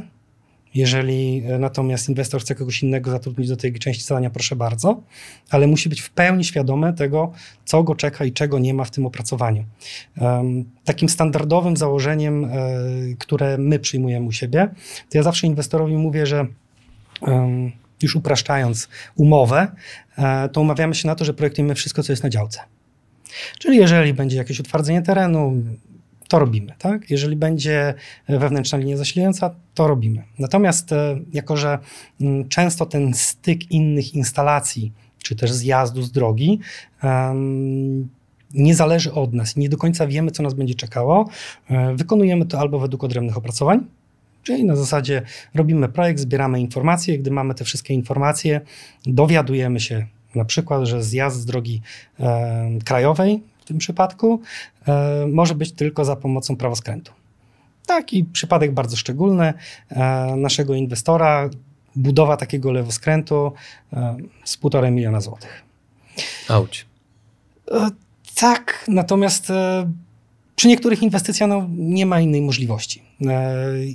[0.75, 5.01] Jeżeli e, natomiast inwestor chce kogoś innego zatrudnić do tej części zadania, proszę bardzo,
[5.49, 7.31] ale musi być w pełni świadomy tego,
[7.65, 9.65] co go czeka i czego nie ma w tym opracowaniu.
[10.85, 12.49] Takim standardowym założeniem, e,
[13.19, 14.69] które my przyjmujemy u siebie,
[15.09, 16.47] to ja zawsze inwestorowi mówię, że
[18.03, 19.67] już upraszczając umowę,
[20.17, 22.59] e, to umawiamy się na to, że projektujemy wszystko, co jest na działce.
[23.59, 25.63] Czyli jeżeli będzie jakieś utwardzenie terenu,
[26.33, 27.09] to robimy, tak?
[27.09, 27.93] Jeżeli będzie
[28.29, 30.23] wewnętrzna linia zasilająca, to robimy.
[30.39, 31.79] Natomiast e, jako, że
[32.21, 34.91] mm, często ten styk innych instalacji,
[35.23, 36.59] czy też zjazdu z drogi,
[38.53, 41.29] nie zależy od nas, nie do końca wiemy, co nas będzie czekało,
[41.69, 43.85] e, wykonujemy to albo według odrębnych opracowań,
[44.43, 45.21] Czyli na zasadzie
[45.55, 48.61] robimy projekt, zbieramy informacje, gdy mamy te wszystkie informacje,
[49.05, 51.81] dowiadujemy się na przykład, że zjazd z drogi
[52.19, 54.41] e, krajowej w tym przypadku
[54.87, 57.11] e, może być tylko za pomocą prawoskrętu.
[57.85, 59.53] Taki przypadek bardzo szczególny
[59.89, 61.49] e, naszego inwestora,
[61.95, 63.51] budowa takiego lewoskrętu
[63.93, 65.63] e, z półtorej miliona złotych.
[66.49, 66.85] Auć.
[68.35, 69.51] Tak, natomiast
[70.55, 73.03] przy niektórych inwestycjach no, nie ma innej możliwości.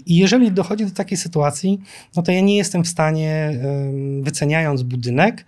[0.06, 1.80] I jeżeli dochodzi do takiej sytuacji,
[2.16, 3.60] no to ja nie jestem w stanie,
[4.22, 5.44] wyceniając budynek,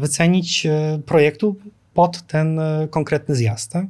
[0.00, 0.66] wycenić
[1.06, 1.56] projektu
[1.94, 3.86] pod ten konkretny zjazd, tak?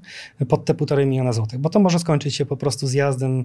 [0.49, 3.45] pod te półtorej miliona złotych, bo to może skończyć się po prostu zjazdem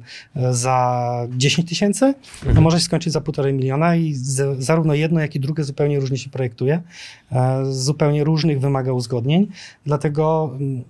[0.52, 2.58] za 10 tysięcy, mhm.
[2.58, 6.00] a może się skończyć za półtorej miliona i z, zarówno jedno, jak i drugie zupełnie
[6.00, 6.82] różnie się projektuje,
[7.72, 9.48] zupełnie różnych wymaga uzgodnień,
[9.86, 10.84] dlatego mm,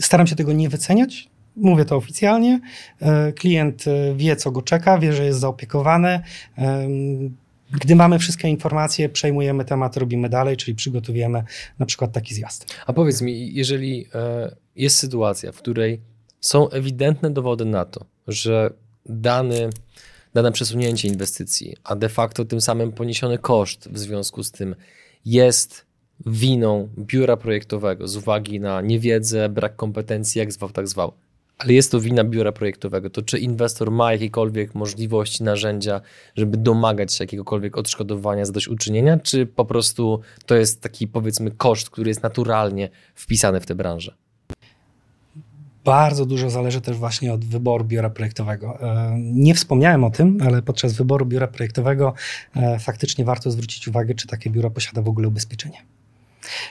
[0.00, 1.28] Staram się tego nie wyceniać.
[1.56, 2.60] Mówię to oficjalnie.
[3.00, 6.20] E, klient e, wie, co go czeka, wie, że jest zaopiekowany.
[7.70, 11.44] Gdy mamy wszystkie informacje, przejmujemy temat, robimy dalej, czyli przygotowujemy
[11.78, 12.74] na przykład taki zjazd.
[12.86, 16.00] A powiedz mi, jeżeli e, jest sytuacja, w której
[16.40, 18.70] są ewidentne dowody na to, że
[19.06, 19.70] dany,
[20.34, 24.76] dane przesunięcie inwestycji, a de facto tym samym poniesiony koszt w związku z tym
[25.24, 25.86] jest
[26.26, 31.12] winą biura projektowego z uwagi na niewiedzę, brak kompetencji, jak zwał, tak zwał.
[31.58, 33.10] Ale jest to wina biura projektowego.
[33.10, 36.00] To czy inwestor ma jakiekolwiek możliwości, narzędzia,
[36.36, 42.10] żeby domagać się jakiegokolwiek odszkodowania, zadośćuczynienia, czy po prostu to jest taki powiedzmy koszt, który
[42.10, 44.14] jest naturalnie wpisany w tę branżę?
[45.84, 48.78] Bardzo dużo zależy też właśnie od wyboru biura projektowego.
[48.80, 52.14] E, nie wspomniałem o tym, ale podczas wyboru biura projektowego
[52.56, 55.78] e, faktycznie warto zwrócić uwagę, czy takie biuro posiada w ogóle ubezpieczenie.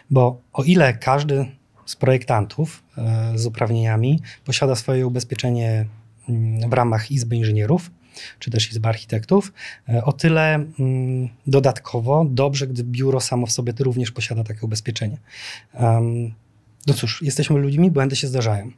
[0.09, 1.45] Bo o ile każdy
[1.85, 5.85] z projektantów e, z uprawnieniami posiada swoje ubezpieczenie
[6.29, 7.91] mm, w ramach Izby Inżynierów,
[8.39, 9.53] czy też Izby Architektów,
[9.89, 15.17] e, o tyle mm, dodatkowo dobrze, gdy biuro samo w sobie również posiada takie ubezpieczenie.
[16.87, 18.71] No cóż, jesteśmy ludźmi, błędy się zdarzają.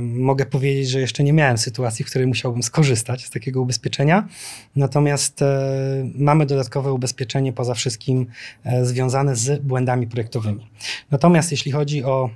[0.00, 4.28] mogę powiedzieć, że jeszcze nie miałem sytuacji, w której musiałbym skorzystać z takiego ubezpieczenia,
[4.76, 8.26] natomiast e, mamy dodatkowe ubezpieczenie poza wszystkim
[8.64, 10.70] e, związane z błędami projektowymi.
[11.10, 12.30] Natomiast jeśli chodzi o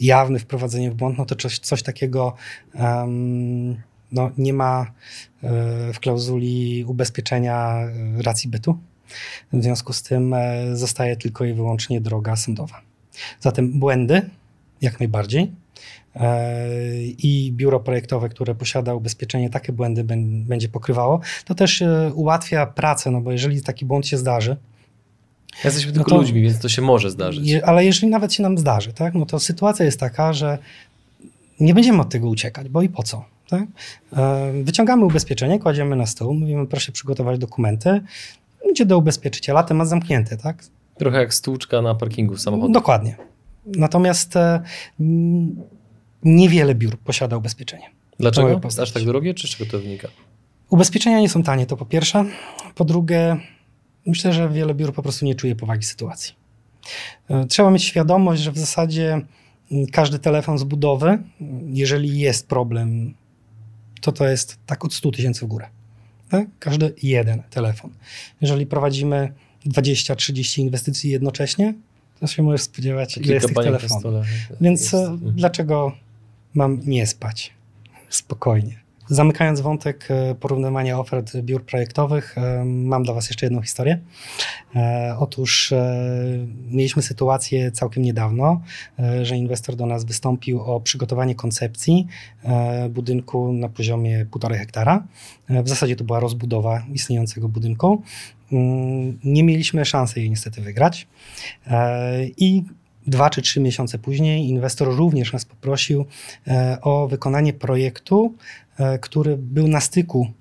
[0.00, 2.34] jawne wprowadzenie w błąd, no to coś, coś takiego
[4.12, 4.86] no, nie ma
[5.42, 7.78] e, w klauzuli ubezpieczenia
[8.18, 8.78] racji bytu.
[9.52, 10.34] W związku z tym
[10.72, 12.87] zostaje tylko i wyłącznie droga sądowa.
[13.40, 14.30] Zatem błędy,
[14.80, 15.52] jak najbardziej.
[16.16, 16.58] E,
[17.02, 21.20] I biuro projektowe, które posiada ubezpieczenie, takie błędy będzie pokrywało.
[21.44, 24.56] To też e, ułatwia pracę, no bo jeżeli taki błąd się zdarzy,
[25.64, 27.54] Jesteśmy tylko no to, ludźmi, więc to się może zdarzyć.
[27.54, 30.58] Ale jeżeli nawet się nam zdarzy, tak, no to sytuacja jest taka, że
[31.60, 33.24] nie będziemy od tego uciekać, bo i po co?
[33.48, 33.62] Tak?
[34.16, 38.00] E, wyciągamy ubezpieczenie, kładziemy na stół, mówimy proszę przygotować dokumenty,
[38.72, 40.64] idzie do ubezpieczyciela, temat zamknięty, tak?
[40.98, 42.72] Trochę jak stłuczka na parkingu samochodu.
[42.72, 43.16] Dokładnie.
[43.66, 44.62] Natomiast e,
[46.22, 47.90] niewiele biur posiada ubezpieczenie.
[48.20, 48.60] Dlaczego?
[48.64, 50.08] Jest aż tak drogie, czy z czego to wynika?
[50.70, 52.24] Ubezpieczenia nie są tanie, to po pierwsze.
[52.74, 53.36] Po drugie,
[54.06, 56.34] myślę, że wiele biur po prostu nie czuje powagi sytuacji.
[57.30, 59.20] E, trzeba mieć świadomość, że w zasadzie
[59.92, 61.18] każdy telefon z budowy,
[61.66, 63.14] jeżeli jest problem
[64.00, 65.66] to to jest tak od 100 tysięcy w górę.
[66.28, 66.48] Tak?
[66.58, 67.90] Każdy jeden telefon.
[68.40, 69.32] Jeżeli prowadzimy
[69.66, 71.74] 20-30 inwestycji jednocześnie,
[72.20, 74.26] to się możesz spodziewać, ile jest tych telefonów.
[74.60, 74.94] Więc jest.
[74.94, 75.92] E, dlaczego
[76.54, 77.52] mam nie spać?
[78.08, 78.88] Spokojnie.
[79.10, 83.98] Zamykając wątek e, porównywania ofert biur projektowych, e, mam dla Was jeszcze jedną historię.
[84.76, 85.74] E, otóż
[86.70, 88.60] mieliśmy sytuację całkiem niedawno,
[89.22, 92.06] że inwestor do nas wystąpił o przygotowanie koncepcji
[92.90, 95.06] budynku na poziomie 1,5 hektara.
[95.48, 98.02] W zasadzie to była rozbudowa istniejącego budynku.
[98.52, 101.06] Mm, nie mieliśmy szansy jej niestety wygrać.
[102.36, 102.62] I
[103.06, 106.04] dwa czy trzy miesiące później inwestor również nas poprosił
[106.82, 108.34] o wykonanie projektu
[108.78, 110.32] E, który był na styku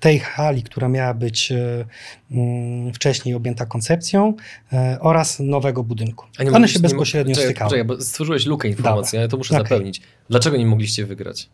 [0.00, 1.84] tej hali, która miała być e,
[2.30, 4.34] mm, wcześniej objęta koncepcją
[4.72, 6.26] e, oraz nowego budynku.
[6.54, 7.70] One się bezpośrednio czekaj, stykały.
[7.70, 9.64] Czekaj, bo stworzyłeś lukę informacji, ale to muszę okay.
[9.64, 10.00] zapełnić.
[10.30, 11.48] Dlaczego nie mogliście wygrać?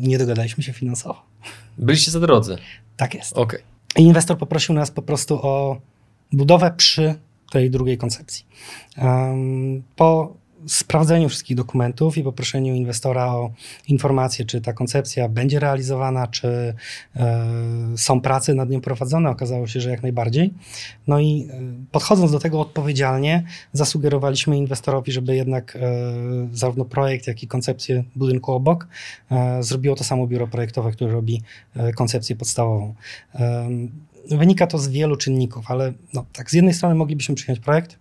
[0.00, 1.22] Nie dogadaliśmy się finansowo.
[1.78, 2.58] Byliście za drodzy?
[2.96, 3.32] Tak jest.
[3.32, 3.62] Okay.
[3.96, 5.80] I inwestor poprosił nas po prostu o
[6.32, 7.14] budowę przy
[7.50, 8.46] tej drugiej koncepcji.
[9.96, 10.34] Po
[10.66, 13.50] sprawdzeniu wszystkich dokumentów i poproszeniu inwestora o
[13.88, 16.74] informację, czy ta koncepcja będzie realizowana, czy
[17.16, 17.46] e,
[17.96, 19.30] są prace nad nią prowadzone.
[19.30, 20.54] Okazało się, że jak najbardziej.
[21.06, 25.80] No i e, podchodząc do tego odpowiedzialnie, zasugerowaliśmy inwestorowi, żeby jednak e,
[26.52, 28.88] zarówno projekt, jak i koncepcję budynku obok
[29.60, 31.42] zrobiło to samo biuro projektowe, które robi
[31.96, 32.94] koncepcję podstawową.
[34.30, 37.98] Wynika to z wielu czynników, ale no, tak, z jednej strony moglibyśmy przyjąć projekt,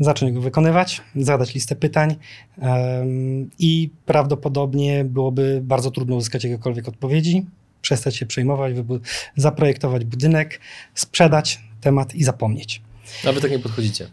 [0.00, 2.16] zacząć go wykonywać, zadać listę pytań
[3.58, 7.46] i prawdopodobnie byłoby bardzo trudno uzyskać jakiekolwiek odpowiedzi,
[7.82, 8.74] przestać się przejmować,
[9.36, 10.60] zaprojektować budynek,
[10.94, 12.82] sprzedać temat i zapomnieć.
[13.28, 14.06] A wy tak nie podchodzicie?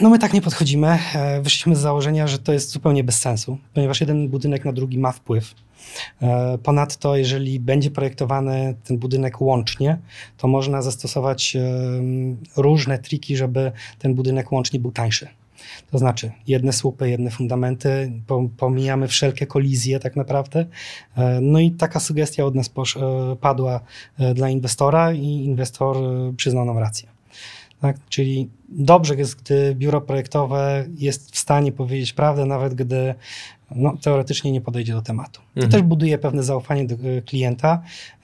[0.00, 0.98] No my tak nie podchodzimy.
[1.14, 4.98] E, wyszliśmy z założenia, że to jest zupełnie bez sensu, ponieważ jeden budynek na drugi
[4.98, 5.54] ma wpływ.
[6.22, 9.98] E, ponadto, jeżeli będzie projektowany ten budynek łącznie,
[10.36, 11.60] to można zastosować e,
[12.56, 15.28] różne triki, żeby ten budynek łącznie był tańszy.
[15.90, 18.12] To znaczy, jedne słupy, jedne fundamenty,
[18.56, 20.66] pomijamy wszelkie kolizje tak naprawdę.
[21.40, 22.70] No i taka sugestia od nas
[23.40, 23.80] padła
[24.34, 25.96] dla inwestora i inwestor
[26.36, 27.19] przyznał nam rację.
[27.80, 27.96] Tak?
[28.08, 33.14] Czyli dobrze jest, gdy biuro projektowe jest w stanie powiedzieć prawdę, nawet gdy
[33.70, 35.40] no, teoretycznie nie podejdzie do tematu.
[35.54, 35.72] To mhm.
[35.72, 37.82] też buduje pewne zaufanie do e, klienta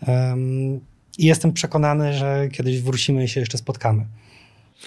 [0.09, 0.81] um,
[1.19, 4.05] i jestem przekonany, że kiedyś wrócimy i się jeszcze spotkamy.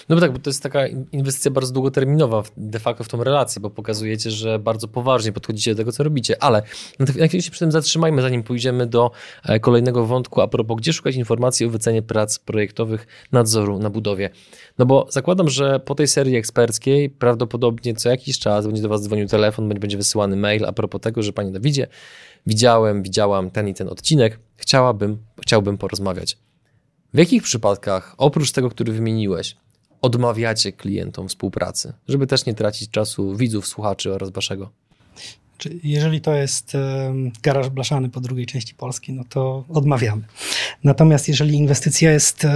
[0.08, 3.60] No bo tak, bo to jest taka inwestycja bardzo długoterminowa de facto w tą relację,
[3.60, 6.42] bo pokazujecie, że bardzo poważnie podchodzicie do tego, co robicie.
[6.42, 6.62] Ale
[6.98, 9.10] na chwilę się przy tym zatrzymajmy, zanim pójdziemy do
[9.44, 14.30] e, kolejnego wątku, a propos, gdzie szukać informacji o wycenie prac projektowych nadzoru na budowie.
[14.78, 19.02] No bo zakładam, że po tej serii eksperckiej prawdopodobnie co jakiś czas będzie do Was
[19.02, 21.86] dzwonił telefon, będzie wysyłany mail a propos tego, że Panie Dawidzie,
[22.46, 26.38] widziałem, widziałam ten i ten odcinek, chciałabym, chciałbym porozmawiać.
[27.14, 29.56] W jakich przypadkach, oprócz tego, który wymieniłeś,
[30.02, 34.70] odmawiacie klientom współpracy, żeby też nie tracić czasu widzów, słuchaczy oraz waszego?
[35.82, 36.72] Jeżeli to jest
[37.42, 40.22] garaż blaszany po drugiej części Polski, no to odmawiamy.
[40.84, 42.46] Natomiast jeżeli inwestycja jest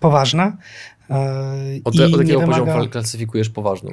[0.00, 0.56] poważna.
[1.10, 2.64] E, od, i od jakiego wymaga...
[2.64, 3.90] poziomu klasyfikujesz poważną?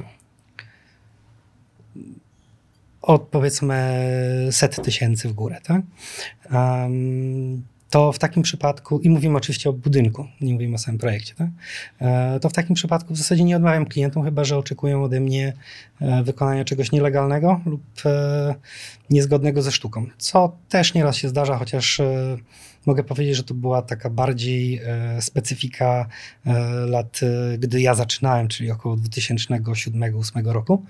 [3.01, 4.03] Od powiedzmy
[4.51, 5.61] set tysięcy w górę.
[5.63, 5.81] Tak?
[6.51, 11.35] Um, to w takim przypadku, i mówimy oczywiście o budynku, nie mówimy o samym projekcie,
[11.35, 11.47] tak?
[11.99, 15.53] E, to w takim przypadku w zasadzie nie odmawiam klientom, chyba że oczekują ode mnie
[16.01, 18.55] e, wykonania czegoś nielegalnego lub e,
[19.09, 22.01] niezgodnego ze sztuką, co też nieraz się zdarza, chociaż
[22.85, 24.81] mogę powiedzieć, że to była taka bardziej
[25.19, 26.07] specyfika
[26.85, 27.19] lat,
[27.57, 30.85] gdy ja zaczynałem, czyli około 2007-2008 roku.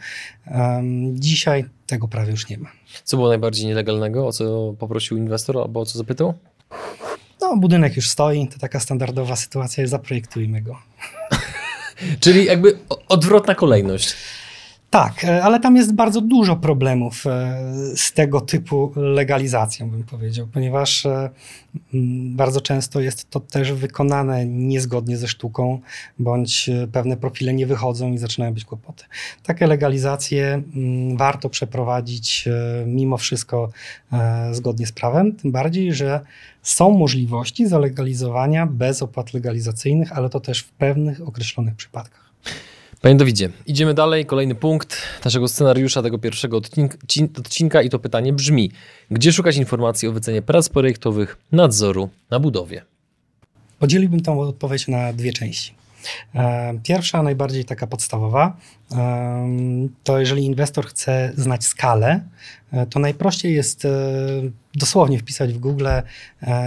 [1.14, 2.72] Dzisiaj tego prawie już nie ma.
[3.04, 4.28] Co było najbardziej nielegalnego?
[4.28, 6.34] O co poprosił inwestor albo o co zapytał?
[7.41, 10.82] No, budynek już stoi, to taka standardowa sytuacja, zaprojektujmy go.
[12.21, 14.15] Czyli jakby odwrotna kolejność.
[14.89, 17.62] Tak, e, ale tam jest bardzo dużo problemów e,
[17.95, 21.30] z tego typu legalizacją, bym powiedział, ponieważ e,
[22.30, 25.80] bardzo często jest to też wykonane niezgodnie ze sztuką,
[26.19, 29.04] bądź pewne profile nie wychodzą i zaczynają być kłopoty.
[29.43, 30.62] Takie legalizacje
[31.15, 32.50] warto przeprowadzić
[32.86, 33.69] mimo wszystko
[34.52, 36.19] zgodnie z prawem, tym bardziej, że
[36.62, 42.32] są możliwości zalegalizowania bez opłat legalizacyjnych, ale to też w pewnych określonych przypadkach.
[43.08, 44.26] Panie Dawidzie, idziemy dalej.
[44.26, 46.62] Kolejny punkt naszego scenariusza tego pierwszego
[47.38, 48.72] odcinka i to pytanie brzmi:
[49.12, 52.86] gdzie szukać informacji o wycenie prac projektowych nadzoru na budowie?
[53.80, 55.74] Podzieliłbym tą odpowiedź na dwie części.
[56.84, 58.58] Pierwsza, najbardziej taka podstawowa,
[60.04, 62.22] to jeżeli inwestor chce znać skalę,
[62.89, 63.88] to najprościej jest
[64.76, 65.88] dosłownie wpisać w Google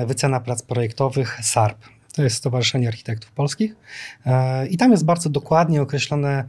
[0.07, 1.79] wycena prac projektowych SARP.
[2.13, 3.77] To jest Stowarzyszenie Architektów Polskich.
[4.71, 6.45] I tam jest bardzo dokładnie określone,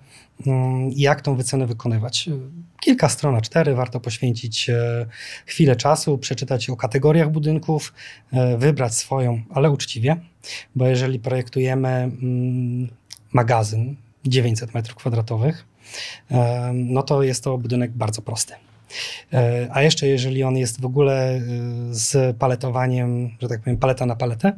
[0.48, 2.30] mm, jak tą wycenę wykonywać.
[2.80, 5.06] Kilka stron, cztery, warto poświęcić e,
[5.46, 7.94] chwilę czasu, przeczytać o kategoriach budynków,
[8.32, 10.16] e, wybrać swoją, ale uczciwie,
[10.76, 12.90] bo jeżeli projektujemy mm,
[13.34, 13.96] magazyn
[14.26, 15.54] 900 m2,
[16.32, 18.54] e, no to jest to budynek bardzo prosty.
[19.72, 21.42] A jeszcze jeżeli on jest w ogóle
[21.92, 24.54] z paletowaniem, że tak powiem, paleta na paletę,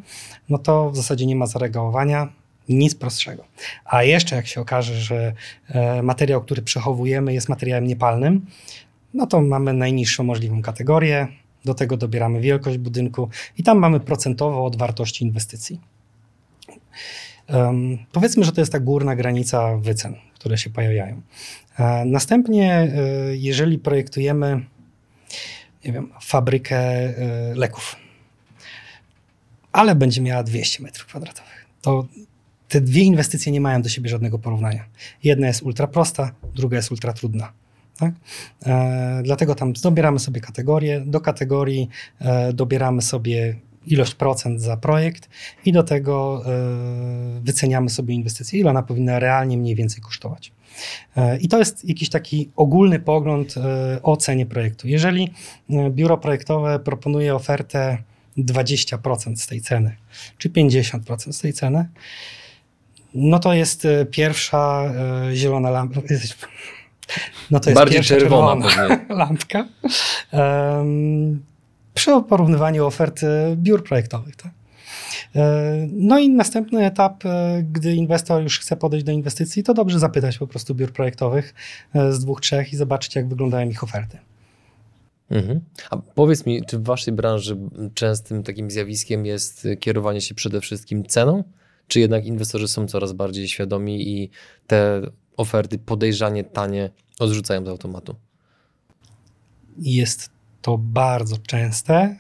[0.49, 2.33] no to w zasadzie nie ma zareagowania
[2.69, 3.43] nic prostszego.
[3.85, 5.33] A jeszcze jak się okaże, że
[5.69, 8.45] e, materiał, który przechowujemy jest materiałem niepalnym,
[9.13, 11.27] no to mamy najniższą możliwą kategorię,
[11.65, 15.79] do tego dobieramy wielkość budynku i tam mamy procentowo od wartości inwestycji.
[17.49, 21.21] Um, powiedzmy, że to jest ta górna granica wycen, które się pojawiają.
[22.05, 22.89] Następnie, e,
[23.35, 24.65] jeżeli projektujemy,
[25.85, 27.95] nie wiem, fabrykę e, leków,
[29.71, 31.21] ale będzie miała 200 m2,
[31.81, 32.07] to
[32.69, 34.85] te dwie inwestycje nie mają do siebie żadnego porównania.
[35.23, 37.51] Jedna jest ultra prosta, druga jest ultra trudna.
[37.97, 38.13] Tak?
[38.65, 43.55] E, dlatego tam dobieramy sobie kategorię, do kategorii e, dobieramy sobie
[43.87, 45.29] ilość procent za projekt
[45.65, 46.49] i do tego e,
[47.41, 50.51] wyceniamy sobie inwestycję, ile ona powinna realnie mniej więcej kosztować.
[51.17, 54.87] E, I to jest jakiś taki ogólny pogląd e, o cenie projektu.
[54.87, 55.33] Jeżeli
[55.69, 57.97] e, biuro projektowe proponuje ofertę
[58.37, 59.95] 20% z tej ceny,
[60.37, 61.87] czy 50% z tej ceny,
[63.13, 64.93] no to jest pierwsza
[65.33, 66.01] zielona lampka.
[67.51, 69.65] No to jest Bardziej pierwsza czerwona, czerwona lampka.
[70.31, 71.43] Um,
[71.93, 73.21] przy porównywaniu ofert
[73.55, 74.35] biur projektowych.
[74.35, 74.51] Tak?
[75.35, 77.23] E, no i następny etap,
[77.63, 81.53] gdy inwestor już chce podejść do inwestycji, to dobrze zapytać po prostu biur projektowych
[82.09, 84.17] z dwóch, trzech i zobaczyć, jak wyglądają ich oferty.
[85.29, 85.61] Mhm.
[85.89, 87.57] A powiedz mi, czy w waszej branży
[87.93, 91.43] częstym takim zjawiskiem jest kierowanie się przede wszystkim ceną?
[91.87, 94.29] Czy jednak inwestorzy są coraz bardziej świadomi i
[94.67, 95.01] te
[95.37, 98.15] oferty podejrzanie tanie odrzucają z automatu?
[99.77, 100.29] Jest
[100.61, 102.15] to bardzo częste,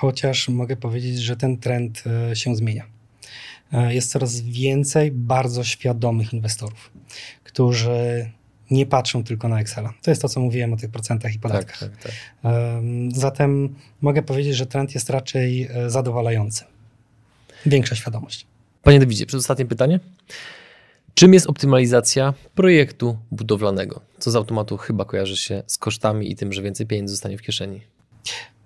[0.00, 2.84] chociaż mogę powiedzieć, że ten trend e, się zmienia.
[3.72, 6.90] E, jest coraz więcej bardzo świadomych inwestorów,
[7.44, 8.30] którzy
[8.70, 9.92] nie patrzą tylko na Excela.
[10.02, 11.78] To jest to, co mówiłem o tych procentach i podatkach.
[11.78, 12.12] Tak, tak, tak.
[13.14, 16.64] Zatem mogę powiedzieć, że trend jest raczej e, zadowalający.
[17.66, 18.46] Większa świadomość.
[18.82, 20.00] Panie Dawidzie, przedostatnie pytanie.
[21.14, 24.00] Czym jest optymalizacja projektu budowlanego?
[24.18, 27.42] Co z automatu chyba kojarzy się z kosztami i tym, że więcej pieniędzy zostanie w
[27.42, 27.80] kieszeni?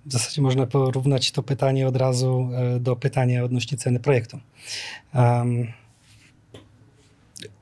[0.06, 4.38] W zasadzie można porównać to pytanie od razu e, do pytania odnośnie ceny projektu.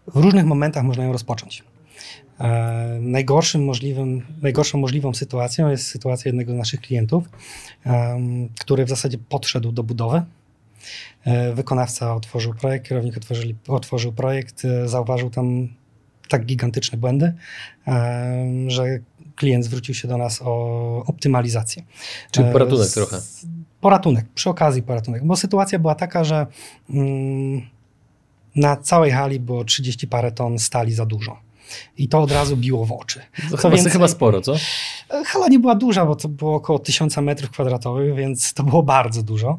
[0.07, 1.65] W różnych momentach można ją rozpocząć.
[2.41, 7.25] E, najgorszym możliwym, najgorszą możliwą sytuacją jest sytuacja jednego z naszych klientów,
[8.61, 10.23] który w zasadzie podszedł do budowy
[11.25, 13.15] E, wykonawca otworzył projekt, kierownik
[13.69, 15.69] otworzył projekt, zauważył tam
[16.31, 17.33] tak gigantyczne błędy,
[17.87, 18.85] e, że
[19.37, 21.83] klient zwrócił się do nas o optymalizację.
[22.31, 23.21] Czyli poratunek Z, trochę.
[23.81, 26.47] Poratunek, przy okazji poratunek, bo sytuacja była taka, że
[26.91, 27.63] mm,
[28.57, 31.50] na całej hali było 30 parę ton stali za dużo.
[31.99, 33.21] I to od razu biło w oczy.
[33.51, 34.55] To chyba, więcej, chyba sporo, co?
[35.27, 39.23] Hala nie była duża, bo to było około 1000 metrów kwadratowych, więc to było bardzo
[39.23, 39.59] dużo.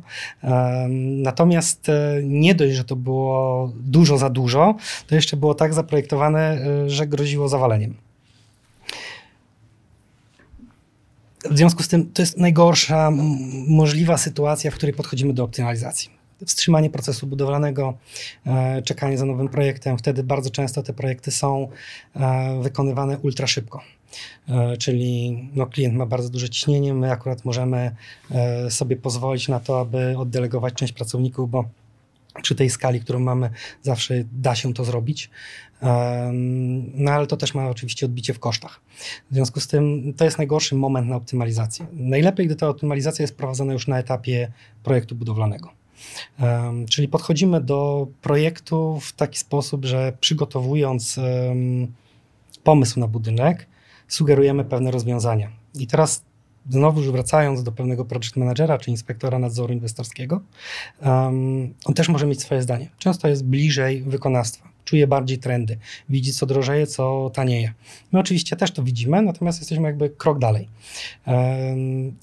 [0.99, 4.75] Natomiast e, nie dość, że to było dużo za dużo,
[5.07, 7.95] to jeszcze było tak zaprojektowane, e, że groziło zawaleniem.
[11.49, 13.11] W związku z tym to jest najgorsza
[13.67, 17.93] możliwa sytuacja, w której podchodzimy do optymalizacji wstrzymanie procesu budowlanego,
[18.45, 19.97] e, czekanie za nowym projektem.
[19.97, 21.67] Wtedy bardzo często te projekty są
[22.15, 23.81] e, wykonywane ultra szybko.
[24.49, 27.95] E, czyli no, klient ma bardzo duże ciśnienie, my akurat możemy
[28.69, 31.65] sobie pozwolić na to, aby oddelegować część pracowników, bo
[32.41, 33.49] przy tej skali, którą mamy,
[33.81, 35.29] zawsze da się to zrobić.
[36.93, 38.81] No ale to też ma oczywiście odbicie w kosztach.
[39.31, 41.85] W związku z tym to jest najgorszy moment na optymalizację.
[41.93, 44.51] Najlepiej, gdy ta optymalizacja jest prowadzona już na etapie
[44.83, 45.80] projektu budowlanego.
[46.89, 51.19] Czyli podchodzimy do projektu w taki sposób, że przygotowując
[52.63, 53.67] pomysł na budynek,
[54.07, 55.51] sugerujemy pewne rozwiązania.
[55.75, 56.23] I teraz
[56.69, 60.41] znowu już wracając do pewnego project managera czy inspektora nadzoru inwestorskiego,
[61.85, 62.89] on też może mieć swoje zdanie.
[62.97, 65.77] Często jest bliżej wykonawstwa czuje bardziej trendy,
[66.09, 67.73] widzi co drożeje, co tanieje.
[68.11, 70.67] My oczywiście też to widzimy, natomiast jesteśmy jakby krok dalej.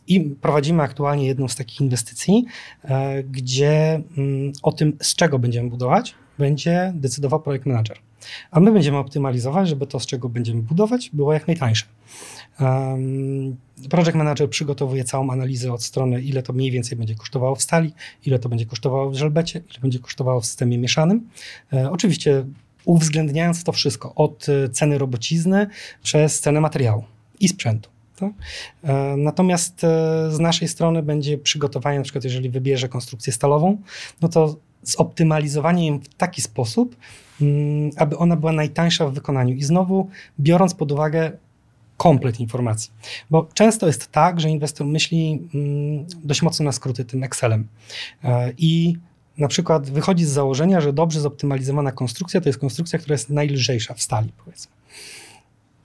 [0.09, 2.45] I prowadzimy aktualnie jedną z takich inwestycji,
[2.85, 7.99] e, gdzie mm, o tym, z czego będziemy budować, będzie decydował projekt manager.
[8.51, 11.85] A my będziemy optymalizować, żeby to, z czego będziemy budować, było jak najtańsze.
[13.91, 17.93] Project manager przygotowuje całą analizę od strony, ile to mniej więcej będzie kosztowało w stali,
[18.27, 21.29] ile to będzie kosztowało w żelbecie, ile będzie kosztowało w systemie mieszanym.
[21.73, 22.45] E, oczywiście
[22.85, 25.67] uwzględniając to wszystko, od e, ceny robocizny
[26.03, 27.05] przez cenę materiału
[27.41, 27.91] i sprzętu.
[28.17, 28.33] Tak?
[28.85, 29.81] E, natomiast
[30.31, 33.77] z naszej strony będzie przygotowanie, na przykład jeżeli wybierze konstrukcję stalową,
[34.21, 36.97] no to zoptymalizowanie ją w taki sposób,
[37.97, 39.55] aby ona była najtańsza w wykonaniu.
[39.55, 40.09] I znowu
[40.41, 41.33] biorąc pod uwagę
[41.97, 42.91] komplet informacji.
[43.31, 47.69] Bo często jest tak, że inwestor myśli mm, dość mocno na skróty tym Excelem.
[48.59, 48.97] I
[49.39, 53.95] na przykład wychodzi z założenia, że dobrze zoptymalizowana konstrukcja to jest konstrukcja, która jest najlżejsza
[53.95, 54.73] w stali, powiedzmy.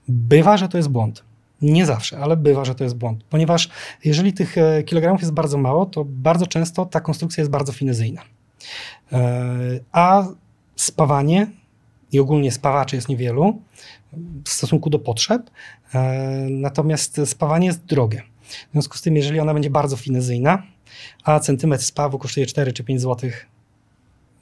[0.08, 1.24] Bywa, że to jest błąd.
[1.62, 3.70] Nie zawsze, ale bywa, że to jest błąd, ponieważ
[4.06, 8.22] jeżeli tych e, kilogramów jest bardzo mało, to bardzo często ta konstrukcja jest bardzo finezyjna.
[9.12, 10.24] E, a
[10.76, 11.48] spawanie
[12.12, 13.62] i ogólnie spawaczy jest niewielu
[14.46, 15.50] w stosunku do potrzeb,
[15.94, 16.02] e,
[16.50, 18.24] natomiast spawanie jest drogie.
[18.70, 20.64] W związku z tym, jeżeli ona będzie bardzo finezyjna,
[21.24, 23.30] a centymetr spawu kosztuje 4 czy 5 zł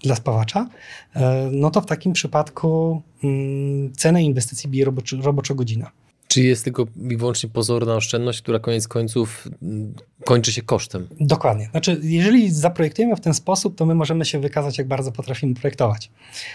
[0.03, 0.67] dla spawacza,
[1.15, 5.91] e, no to w takim przypadku mm, cenę inwestycji bije roboczo, roboczo godzina.
[6.32, 9.93] Czy jest tylko i wyłącznie pozorna oszczędność, która koniec końców mm,
[10.25, 11.07] kończy się kosztem?
[11.19, 11.69] Dokładnie.
[11.71, 16.11] Znaczy, jeżeli zaprojektujemy w ten sposób, to my możemy się wykazać, jak bardzo potrafimy projektować.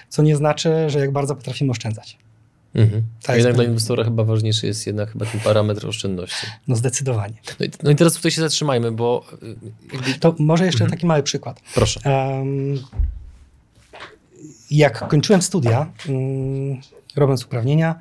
[0.09, 2.19] Co nie znaczy, że jak bardzo potrafimy oszczędzać.
[2.75, 3.03] Mhm.
[3.23, 6.47] Tak jednak dla inwestora chyba ważniejszy jest jednak chyba ten parametr oszczędności.
[6.69, 7.35] No zdecydowanie.
[7.61, 9.25] No i, no i teraz tutaj się zatrzymajmy, bo...
[10.09, 10.19] Y.
[10.21, 10.91] To może jeszcze mhm.
[10.91, 11.61] taki mały przykład.
[11.75, 12.01] Proszę.
[12.05, 12.83] Um,
[14.71, 16.81] jak kończyłem studia, um,
[17.17, 17.95] robiąc uprawnienia,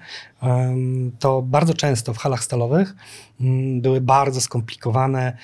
[1.20, 2.96] to bardzo często w halach stalowych
[3.40, 5.38] um, były bardzo skomplikowane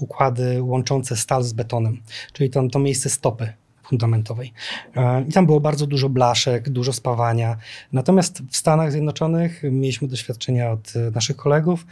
[0.00, 2.00] układy łączące stal z betonem,
[2.32, 3.52] czyli to, to miejsce stopy
[3.88, 4.52] fundamentowej.
[4.96, 7.56] E, I tam było bardzo dużo blaszek, dużo spawania.
[7.92, 11.86] Natomiast w Stanach Zjednoczonych mieliśmy doświadczenia od e, naszych kolegów.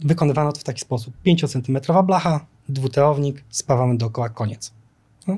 [0.00, 1.14] Wykonywano to w taki sposób.
[1.22, 4.72] 5 cm blacha, dwuteownik, spawamy dookoła, koniec.
[5.26, 5.36] No.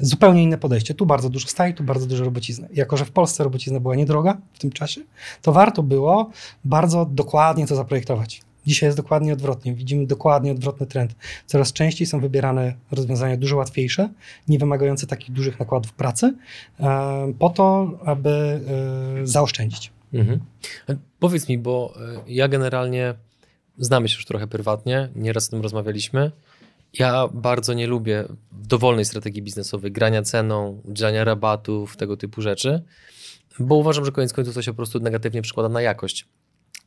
[0.00, 0.94] Zupełnie inne podejście.
[0.94, 2.68] Tu bardzo dużo stali, tu bardzo dużo robocizny.
[2.72, 5.00] Jako, że w Polsce robocizna była niedroga w tym czasie,
[5.42, 6.30] to warto było
[6.64, 8.42] bardzo dokładnie to zaprojektować.
[8.66, 9.74] Dzisiaj jest dokładnie odwrotnie.
[9.74, 11.14] Widzimy dokładnie odwrotny trend.
[11.46, 14.08] Coraz częściej są wybierane rozwiązania dużo łatwiejsze,
[14.48, 16.34] nie wymagające takich dużych nakładów pracy,
[16.80, 19.92] e, po to, aby e, zaoszczędzić.
[20.14, 20.40] Mhm.
[21.18, 23.14] Powiedz mi, bo e, ja generalnie
[23.78, 26.30] znamy się już trochę prywatnie, nieraz o tym rozmawialiśmy.
[26.92, 32.82] Ja bardzo nie lubię dowolnej strategii biznesowej, grania ceną, udzielania rabatów, tego typu rzeczy,
[33.58, 36.28] bo uważam, że koniec końców to się po prostu negatywnie przekłada na jakość.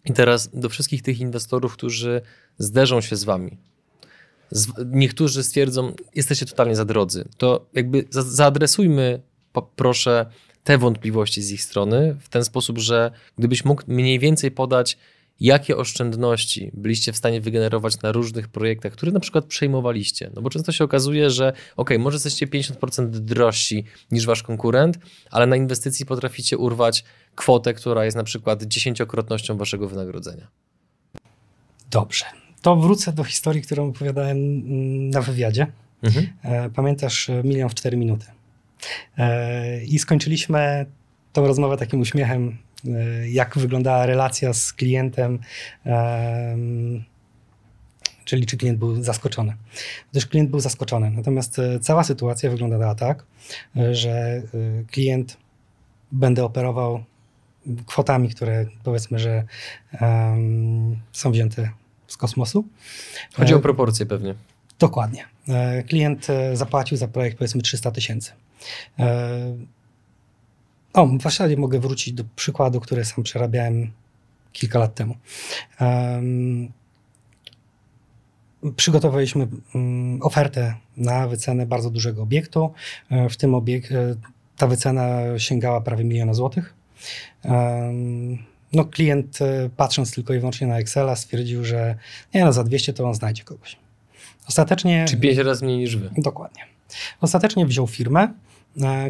[0.06, 2.22] I teraz do wszystkich tych inwestorów, którzy
[2.58, 3.58] zderzą się z wami,
[4.86, 9.22] niektórzy stwierdzą, jesteście totalnie za drodzy, to jakby zaadresujmy,
[9.76, 10.26] proszę,
[10.64, 14.98] te wątpliwości z ich strony w ten sposób, że gdybyś mógł mniej więcej podać
[15.40, 20.32] jakie oszczędności byliście w stanie wygenerować na różnych projektach, które na przykład przejmowaliście.
[20.36, 25.00] No bo często się okazuje, że ok, może jesteście 50% drożsi niż wasz konkurent,
[25.32, 27.04] ale na inwestycji potraficie urwać
[27.36, 30.48] kwotę, która jest na przykład dziesięciokrotnością waszego wynagrodzenia.
[31.92, 32.26] Dobrze.
[32.62, 34.40] To wrócę do historii, którą opowiadałem
[35.10, 35.68] na wywiadzie.
[36.04, 36.28] Mhm.
[36.44, 38.26] E, pamiętasz e, milion w cztery minuty.
[39.18, 40.86] E, I skończyliśmy
[41.34, 42.58] tą rozmowę takim uśmiechem
[43.30, 45.40] jak wyglądała relacja z klientem,
[48.30, 49.56] czyli czy klient był zaskoczony.
[50.12, 51.12] Też klient był zaskoczony.
[51.12, 53.26] Natomiast e, cała sytuacja wyglądała tak,
[53.78, 54.42] e, że
[54.92, 55.38] klient
[56.12, 57.04] będę operował
[57.86, 59.44] kwotami, które powiedzmy, że
[61.12, 61.70] są wzięte
[62.08, 62.68] z kosmosu.
[63.34, 64.36] Chodzi o proporcje pewnie.
[64.80, 65.26] Dokładnie.
[65.88, 68.32] Klient zapłacił za projekt powiedzmy 300 tysięcy.
[70.94, 73.92] O, w zasadzie mogę wrócić do przykładu, który sam przerabiałem
[74.52, 75.16] kilka lat temu.
[75.82, 76.72] Um,
[78.76, 82.74] przygotowaliśmy um, ofertę na wycenę bardzo dużego obiektu.
[83.10, 84.16] E, w tym obiekcie
[84.58, 86.74] ta wycena sięgała prawie miliona złotych.
[87.44, 88.38] Um,
[88.74, 91.96] no, klient e, patrząc tylko i wyłącznie na Excela stwierdził, że
[92.34, 93.78] nie no, za 200 to on znajdzie kogoś.
[94.48, 95.06] Ostatecznie...
[95.10, 96.10] Czy 5 razy mniej niż wy.
[96.18, 96.64] Dokładnie.
[97.22, 98.49] Ostatecznie wziął firmę, E,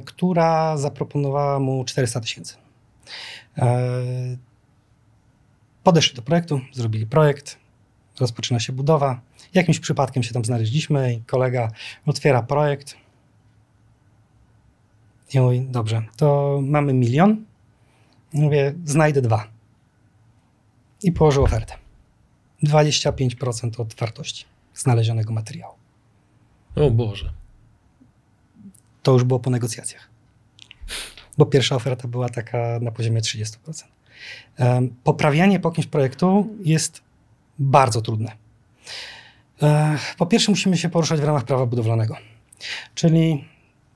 [0.06, 2.56] która zaproponowała mu 400 tysięcy.
[3.58, 4.38] E,
[5.84, 7.58] podeszli do projektu, zrobili projekt,
[8.20, 9.22] rozpoczyna się budowa.
[9.54, 11.72] Jakimś przypadkiem się tam znaleźliśmy i kolega
[12.06, 12.96] otwiera projekt.
[15.34, 17.46] I mówi, dobrze, to mamy milion.
[18.34, 19.48] Mówię, znajdę dwa.
[21.04, 21.74] I położył ofertę.
[22.64, 25.74] 25% od wartości znalezionego materiału.
[26.76, 27.39] O Boże
[29.10, 30.10] to już było po negocjacjach.
[31.38, 33.56] Bo pierwsza oferta była taka na poziomie 30%.
[35.04, 37.02] Poprawianie po jakimś projektu jest
[37.60, 38.32] bardzo trudne.
[40.18, 42.16] Po pierwsze, musimy się poruszać w ramach prawa budowlanego,
[42.96, 43.46] czyli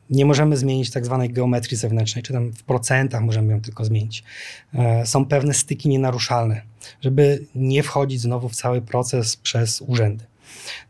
[0.10, 4.24] nie możemy zmienić tak zwanej geometrii zewnętrznej, czy tam w procentach możemy ją tylko zmienić.
[5.06, 6.62] Są pewne styki nienaruszalne,
[7.02, 10.26] żeby nie wchodzić znowu w cały proces przez urzędy.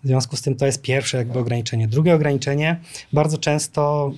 [0.04, 1.88] W związku z tym to jest pierwsze jakby ograniczenie.
[1.88, 2.80] Drugie ograniczenie,
[3.14, 4.12] bardzo często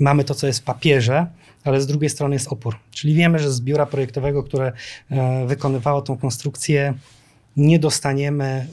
[0.00, 1.26] mamy to, co jest w papierze,
[1.64, 2.76] ale z drugiej strony jest opór.
[2.90, 4.72] Czyli wiemy, że z biura projektowego, które
[5.10, 6.94] e, wykonywało tą konstrukcję,
[7.56, 8.66] nie dostaniemy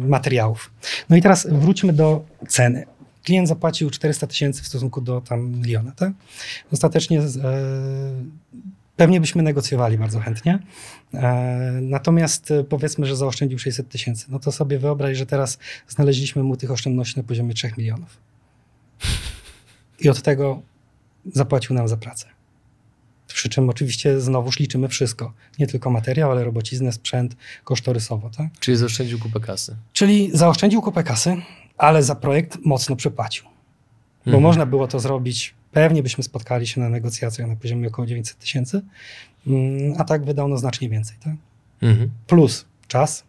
[0.00, 0.70] materiałów.
[1.10, 2.86] No i teraz wróćmy do ceny.
[3.24, 6.12] Klient zapłacił 400 tysięcy w stosunku do tam miliona, tak?
[6.72, 7.24] Ostatecznie e,
[9.02, 10.58] pewnie byśmy negocjowali bardzo chętnie.
[11.14, 14.26] E, natomiast e, powiedzmy, że zaoszczędził 600 tysięcy.
[14.28, 18.18] No to sobie wyobraź, że teraz znaleźliśmy mu tych oszczędności na poziomie 3 milionów.
[20.00, 20.62] I od tego
[21.32, 22.26] zapłacił nam za pracę.
[23.26, 25.32] Przy czym oczywiście znowuż liczymy wszystko.
[25.58, 28.30] Nie tylko materiał, ale robociznę, sprzęt, kosztorysowo.
[28.30, 28.46] Tak?
[28.60, 29.76] Czyli zaoszczędził kupę kasy.
[29.92, 31.36] Czyli zaoszczędził kupę kasy,
[31.78, 33.44] ale za projekt mocno przepłacił.
[33.44, 33.50] Bo
[34.26, 34.42] mhm.
[34.42, 38.82] można było to zrobić, pewnie byśmy spotkali się na negocjacjach na poziomie około 900 tysięcy,
[39.46, 41.16] mm, a tak wydał no znacznie więcej.
[41.24, 41.34] Tak?
[41.82, 42.10] Mhm.
[42.26, 43.24] Plus czas,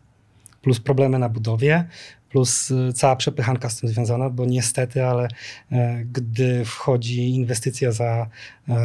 [0.62, 1.88] plus problemy na budowie,
[2.30, 5.28] plus y, cała przepychanka z tym związana, bo niestety, ale
[5.72, 8.28] e, gdy wchodzi inwestycja za
[8.70, 8.78] e,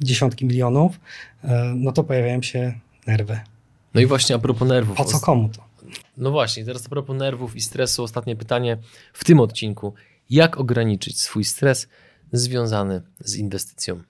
[0.00, 1.00] dziesiątki milionów,
[1.44, 3.40] e, no to pojawiają się nerwy.
[3.94, 4.96] No i właśnie a propos nerwów.
[4.96, 5.66] Po co komu to?
[6.16, 8.78] No właśnie, teraz a propos nerwów i stresu, ostatnie pytanie
[9.12, 9.94] w tym odcinku.
[10.30, 11.88] Jak ograniczyć swój stres
[12.32, 14.02] związany z inwestycją?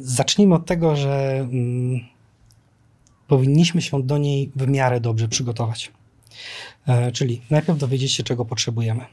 [0.00, 2.00] Zacznijmy od tego, że mm,
[3.28, 5.92] powinniśmy się do niej w miarę dobrze przygotować.
[6.86, 9.04] E, czyli najpierw dowiedzieć się, czego potrzebujemy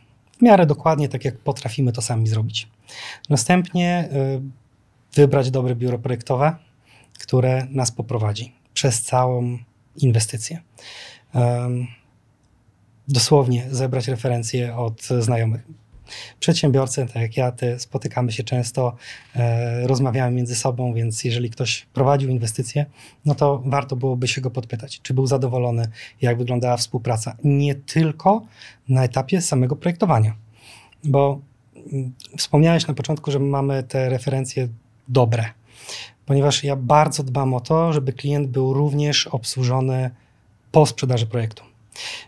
[0.41, 2.67] w miarę dokładnie, tak jak potrafimy to sami zrobić.
[3.29, 4.41] Następnie y,
[5.15, 6.55] wybrać dobre biuro projektowe,
[7.19, 9.57] które nas poprowadzi przez całą
[9.95, 10.61] inwestycję.
[13.07, 15.61] Dosłownie zebrać referencje od znajomych.
[16.39, 18.95] Przedsiębiorcy, tak jak ja, ty, spotykamy się często,
[19.35, 22.85] e, rozmawiamy między sobą, więc jeżeli ktoś prowadził inwestycje,
[23.25, 25.87] no to warto byłoby się go podpytać, czy był zadowolony,
[26.21, 27.35] jak wyglądała współpraca.
[27.43, 28.45] Nie tylko
[28.89, 30.35] na etapie samego projektowania,
[31.03, 31.41] bo
[31.93, 34.67] mm, wspomniałeś na początku, że mamy te referencje
[35.07, 35.45] dobre,
[36.25, 40.09] ponieważ ja bardzo dbam o to, żeby klient był również obsłużony
[40.71, 41.70] po sprzedaży projektu.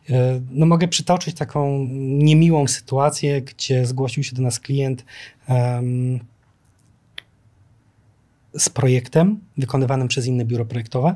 [0.10, 5.06] E, no mogę przytoczyć taką niemiłą sytuację, gdzie zgłosił się do nas klient
[5.50, 6.20] um,
[8.58, 11.16] z projektem wykonywanym przez inne biuro projektowe.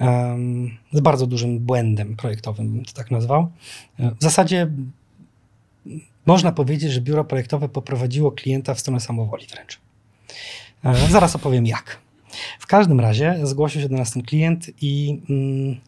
[0.00, 3.50] Um, z bardzo dużym błędem projektowym, bym to tak nazwał.
[3.98, 4.70] E, w zasadzie
[6.26, 9.80] można powiedzieć, że biuro projektowe poprowadziło klienta w stronę samowoli wręcz.
[10.84, 11.98] E, zaraz opowiem jak.
[12.58, 15.80] W każdym razie zgłosił się do nas ten klient i mm,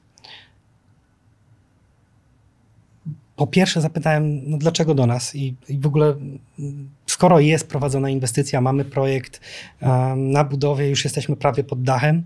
[3.37, 6.15] po pierwsze zapytałem, no dlaczego do nas I, i w ogóle
[7.07, 9.41] skoro jest prowadzona inwestycja, mamy projekt
[9.83, 12.25] um, na budowie, już jesteśmy prawie pod dachem,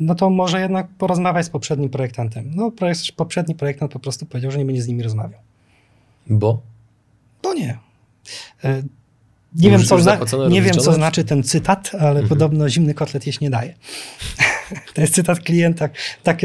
[0.00, 2.50] no to może jednak porozmawiać z poprzednim projektantem.
[2.54, 2.72] No
[3.16, 5.40] poprzedni projektant po prostu powiedział, że nie będzie z nimi rozmawiał.
[6.26, 6.60] Bo?
[7.42, 7.78] Bo nie.
[8.64, 8.82] E,
[9.54, 12.28] nie wiem, co, nie wiem, co znaczy ten cytat, ale mhm.
[12.28, 13.74] podobno zimny kotlet jeść nie daje.
[14.94, 15.88] to jest cytat klienta,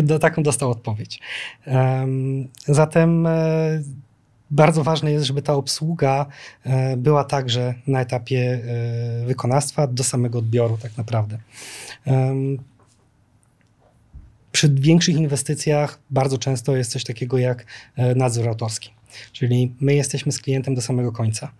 [0.03, 1.19] do, taką dostał odpowiedź.
[2.67, 3.83] Zatem e,
[4.51, 6.25] bardzo ważne jest, żeby ta obsługa
[6.63, 8.61] e, była także na etapie
[9.21, 11.37] e, wykonawstwa do samego odbioru tak naprawdę.
[14.51, 17.65] Przy większych inwestycjach bardzo często jest coś takiego jak
[18.15, 18.93] nadzór autorski.
[19.31, 21.51] Czyli my jesteśmy z klientem do samego końca.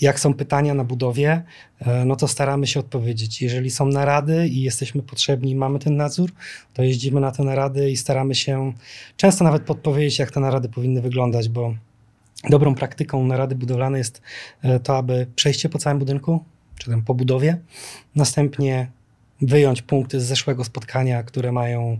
[0.00, 1.42] Jak są pytania na budowie,
[1.80, 3.42] e, no to staramy się odpowiedzieć.
[3.42, 6.32] Jeżeli są narady i jesteśmy potrzebni, mamy ten nadzór,
[6.74, 8.72] to jeździmy na te narady i staramy się
[9.16, 11.74] często nawet podpowiedzieć, jak te narady powinny wyglądać, bo
[12.50, 14.22] dobrą praktyką narady budowlane jest
[14.62, 16.44] e, to, aby przejście po całym budynku,
[16.78, 17.58] czy tam po budowie,
[18.14, 18.90] następnie
[19.42, 21.98] wyjąć punkty z zeszłego spotkania, które mają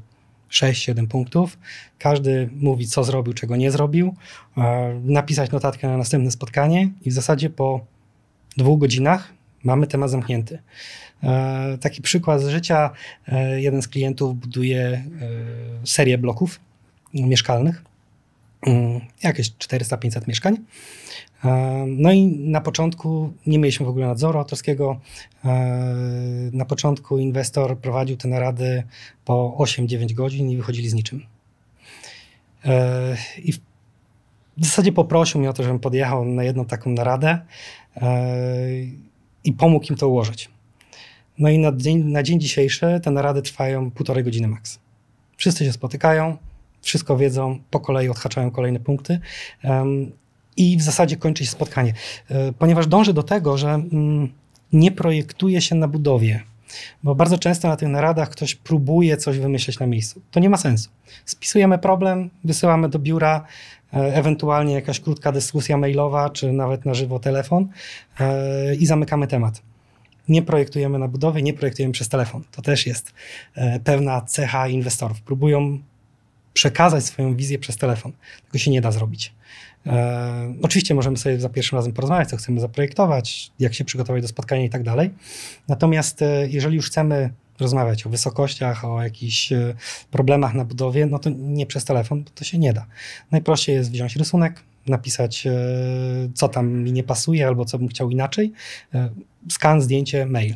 [0.51, 1.59] 6-7 punktów.
[1.99, 4.15] Każdy mówi, co zrobił, czego nie zrobił.
[4.57, 7.81] E, napisać notatkę na następne spotkanie i w zasadzie po
[8.57, 9.33] dwóch godzinach
[9.65, 10.59] mamy temat zamknięty.
[11.23, 12.91] E, taki przykład z życia.
[13.29, 15.05] E, jeden z klientów buduje
[15.85, 16.61] serię bloków
[17.15, 17.83] mieszkalnych.
[18.67, 20.57] Mm, jakieś 400-500 mieszkań.
[21.87, 25.01] No i na początku nie mieliśmy w ogóle nadzoru autorskiego.
[26.53, 28.83] Na początku inwestor prowadził te narady
[29.25, 31.27] po 8-9 godzin i wychodzili z niczym.
[33.39, 33.53] I
[34.57, 37.39] w zasadzie poprosił mnie o to, żebym podjechał na jedną taką naradę
[39.45, 40.51] i pomógł im to ułożyć.
[41.39, 44.79] No i na dzień, na dzień dzisiejszy te narady trwają półtorej godziny maks.
[45.37, 46.37] Wszyscy się spotykają,
[46.81, 49.21] wszystko wiedzą, po kolei odhaczają kolejne punkty
[50.59, 51.93] i w zasadzie kończy się spotkanie.
[52.31, 54.33] E, ponieważ dążę do tego, że mm,
[54.73, 56.43] nie projektuje się na budowie,
[57.03, 60.21] bo bardzo często na tych naradach ktoś próbuje coś wymyśleć na miejscu.
[60.31, 60.91] To nie ma sensu.
[61.25, 63.45] Spisujemy problem, wysyłamy do biura,
[63.93, 67.69] e, ewentualnie jakaś krótka dyskusja mailowa, czy nawet na żywo telefon
[68.21, 69.63] e, i zamykamy temat
[70.29, 72.45] nie projektujemy na budowie, nie projektujemy przez telefon.
[72.51, 73.15] To też jest
[73.85, 75.21] pewna cecha inwestorów.
[75.21, 75.79] Próbują
[76.53, 78.13] przekazać swoją wizję przez telefon.
[78.47, 79.33] Tego się nie da zrobić.
[79.87, 84.29] E, oczywiście możemy sobie za pierwszym razem porozmawiać, co chcemy zaprojektować, jak się przygotować do
[84.29, 85.11] spotkania i tak dalej.
[85.69, 89.75] Natomiast e, jeżeli już chcemy rozmawiać o wysokościach, o jakichś e,
[90.11, 92.87] problemach na budowie, no to nie przez telefon, bo to się nie da.
[93.31, 95.45] Najprościej jest wziąć rysunek, napisać,
[96.35, 98.53] co tam mi nie pasuje albo co bym chciał inaczej.
[99.49, 100.55] Skan, zdjęcie, mail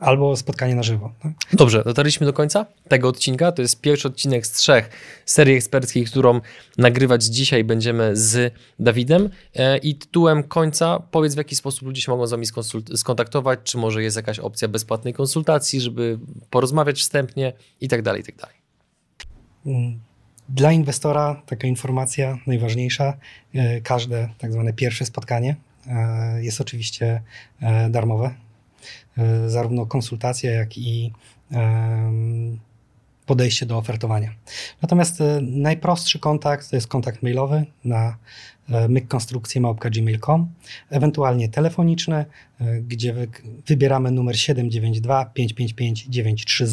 [0.00, 1.12] albo spotkanie na żywo.
[1.22, 1.32] Tak?
[1.52, 3.52] Dobrze, dotarliśmy do końca tego odcinka.
[3.52, 4.90] To jest pierwszy odcinek z trzech
[5.24, 6.40] serii eksperckiej, którą
[6.78, 9.30] nagrywać dzisiaj będziemy z Dawidem.
[9.54, 12.46] E, I tytułem końca powiedz, w jaki sposób ludzie się mogą z Wami
[12.94, 16.18] skontaktować, czy może jest jakaś opcja bezpłatnej konsultacji, żeby
[16.50, 18.56] porozmawiać wstępnie i tak dalej, i tak dalej.
[19.66, 20.00] Mm,
[20.48, 23.16] dla inwestora taka informacja najważniejsza,
[23.54, 27.22] e, każde tak zwane pierwsze spotkanie e, jest oczywiście
[27.90, 28.45] darmowe.
[29.46, 31.12] Zarówno konsultacja, jak i
[33.26, 34.30] podejście do ofertowania.
[34.82, 38.16] Natomiast najprostszy kontakt to jest kontakt mailowy na
[38.88, 40.48] mykkonstrukcje.gmail.com,
[40.90, 42.24] ewentualnie telefoniczny,
[42.82, 43.14] gdzie
[43.66, 46.64] wybieramy numer 792 555 930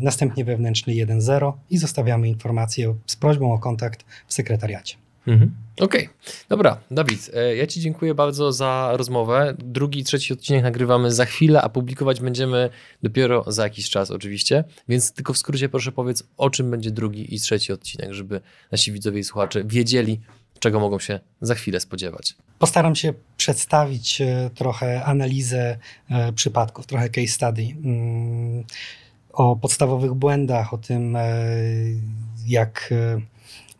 [0.00, 5.01] następnie wewnętrzny 1.0 i zostawiamy informację z prośbą o kontakt w sekretariacie.
[5.26, 5.54] Mhm.
[5.80, 6.08] Okej, okay.
[6.48, 9.54] dobra, Dawid, e, ja Ci dziękuję bardzo za rozmowę.
[9.58, 12.70] Drugi i trzeci odcinek nagrywamy za chwilę, a publikować będziemy
[13.02, 14.64] dopiero za jakiś czas, oczywiście.
[14.88, 18.40] Więc tylko w skrócie proszę powiedz, o czym będzie drugi i trzeci odcinek, żeby
[18.72, 20.20] nasi widzowie i słuchacze wiedzieli,
[20.58, 22.34] czego mogą się za chwilę spodziewać.
[22.58, 25.78] Postaram się przedstawić e, trochę analizę
[26.10, 27.62] e, przypadków, trochę case study.
[27.62, 28.64] Mm,
[29.32, 31.16] o podstawowych błędach, o tym,
[32.46, 32.94] jak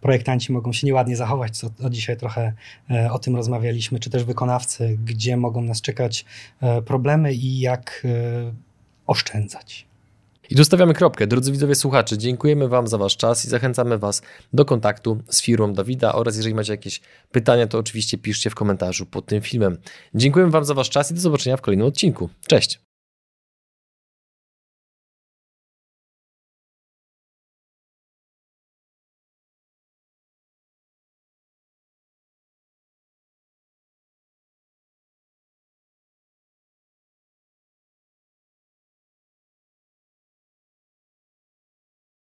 [0.02, 2.52] projektanci mogą się nieładnie zachować, co dzisiaj trochę
[2.90, 6.24] e, o tym rozmawialiśmy, czy też wykonawcy, gdzie mogą nas czekać
[6.84, 8.06] problemy i jak
[9.06, 9.86] oszczędzać.
[10.50, 11.26] I tu stawiamy kropkę.
[11.26, 14.22] Drodzy widzowie słuchacze, dziękujemy Wam za Wasz czas i zachęcamy Was
[14.52, 17.00] do kontaktu z firmą Dawida oraz jeżeli macie jakieś
[17.30, 19.78] pytania, to oczywiście piszcie w komentarzu pod tym filmem.
[20.14, 22.28] Dziękujemy Wam za Wasz czas i do zobaczenia w kolejnym odcinku.
[22.46, 22.91] Cześć!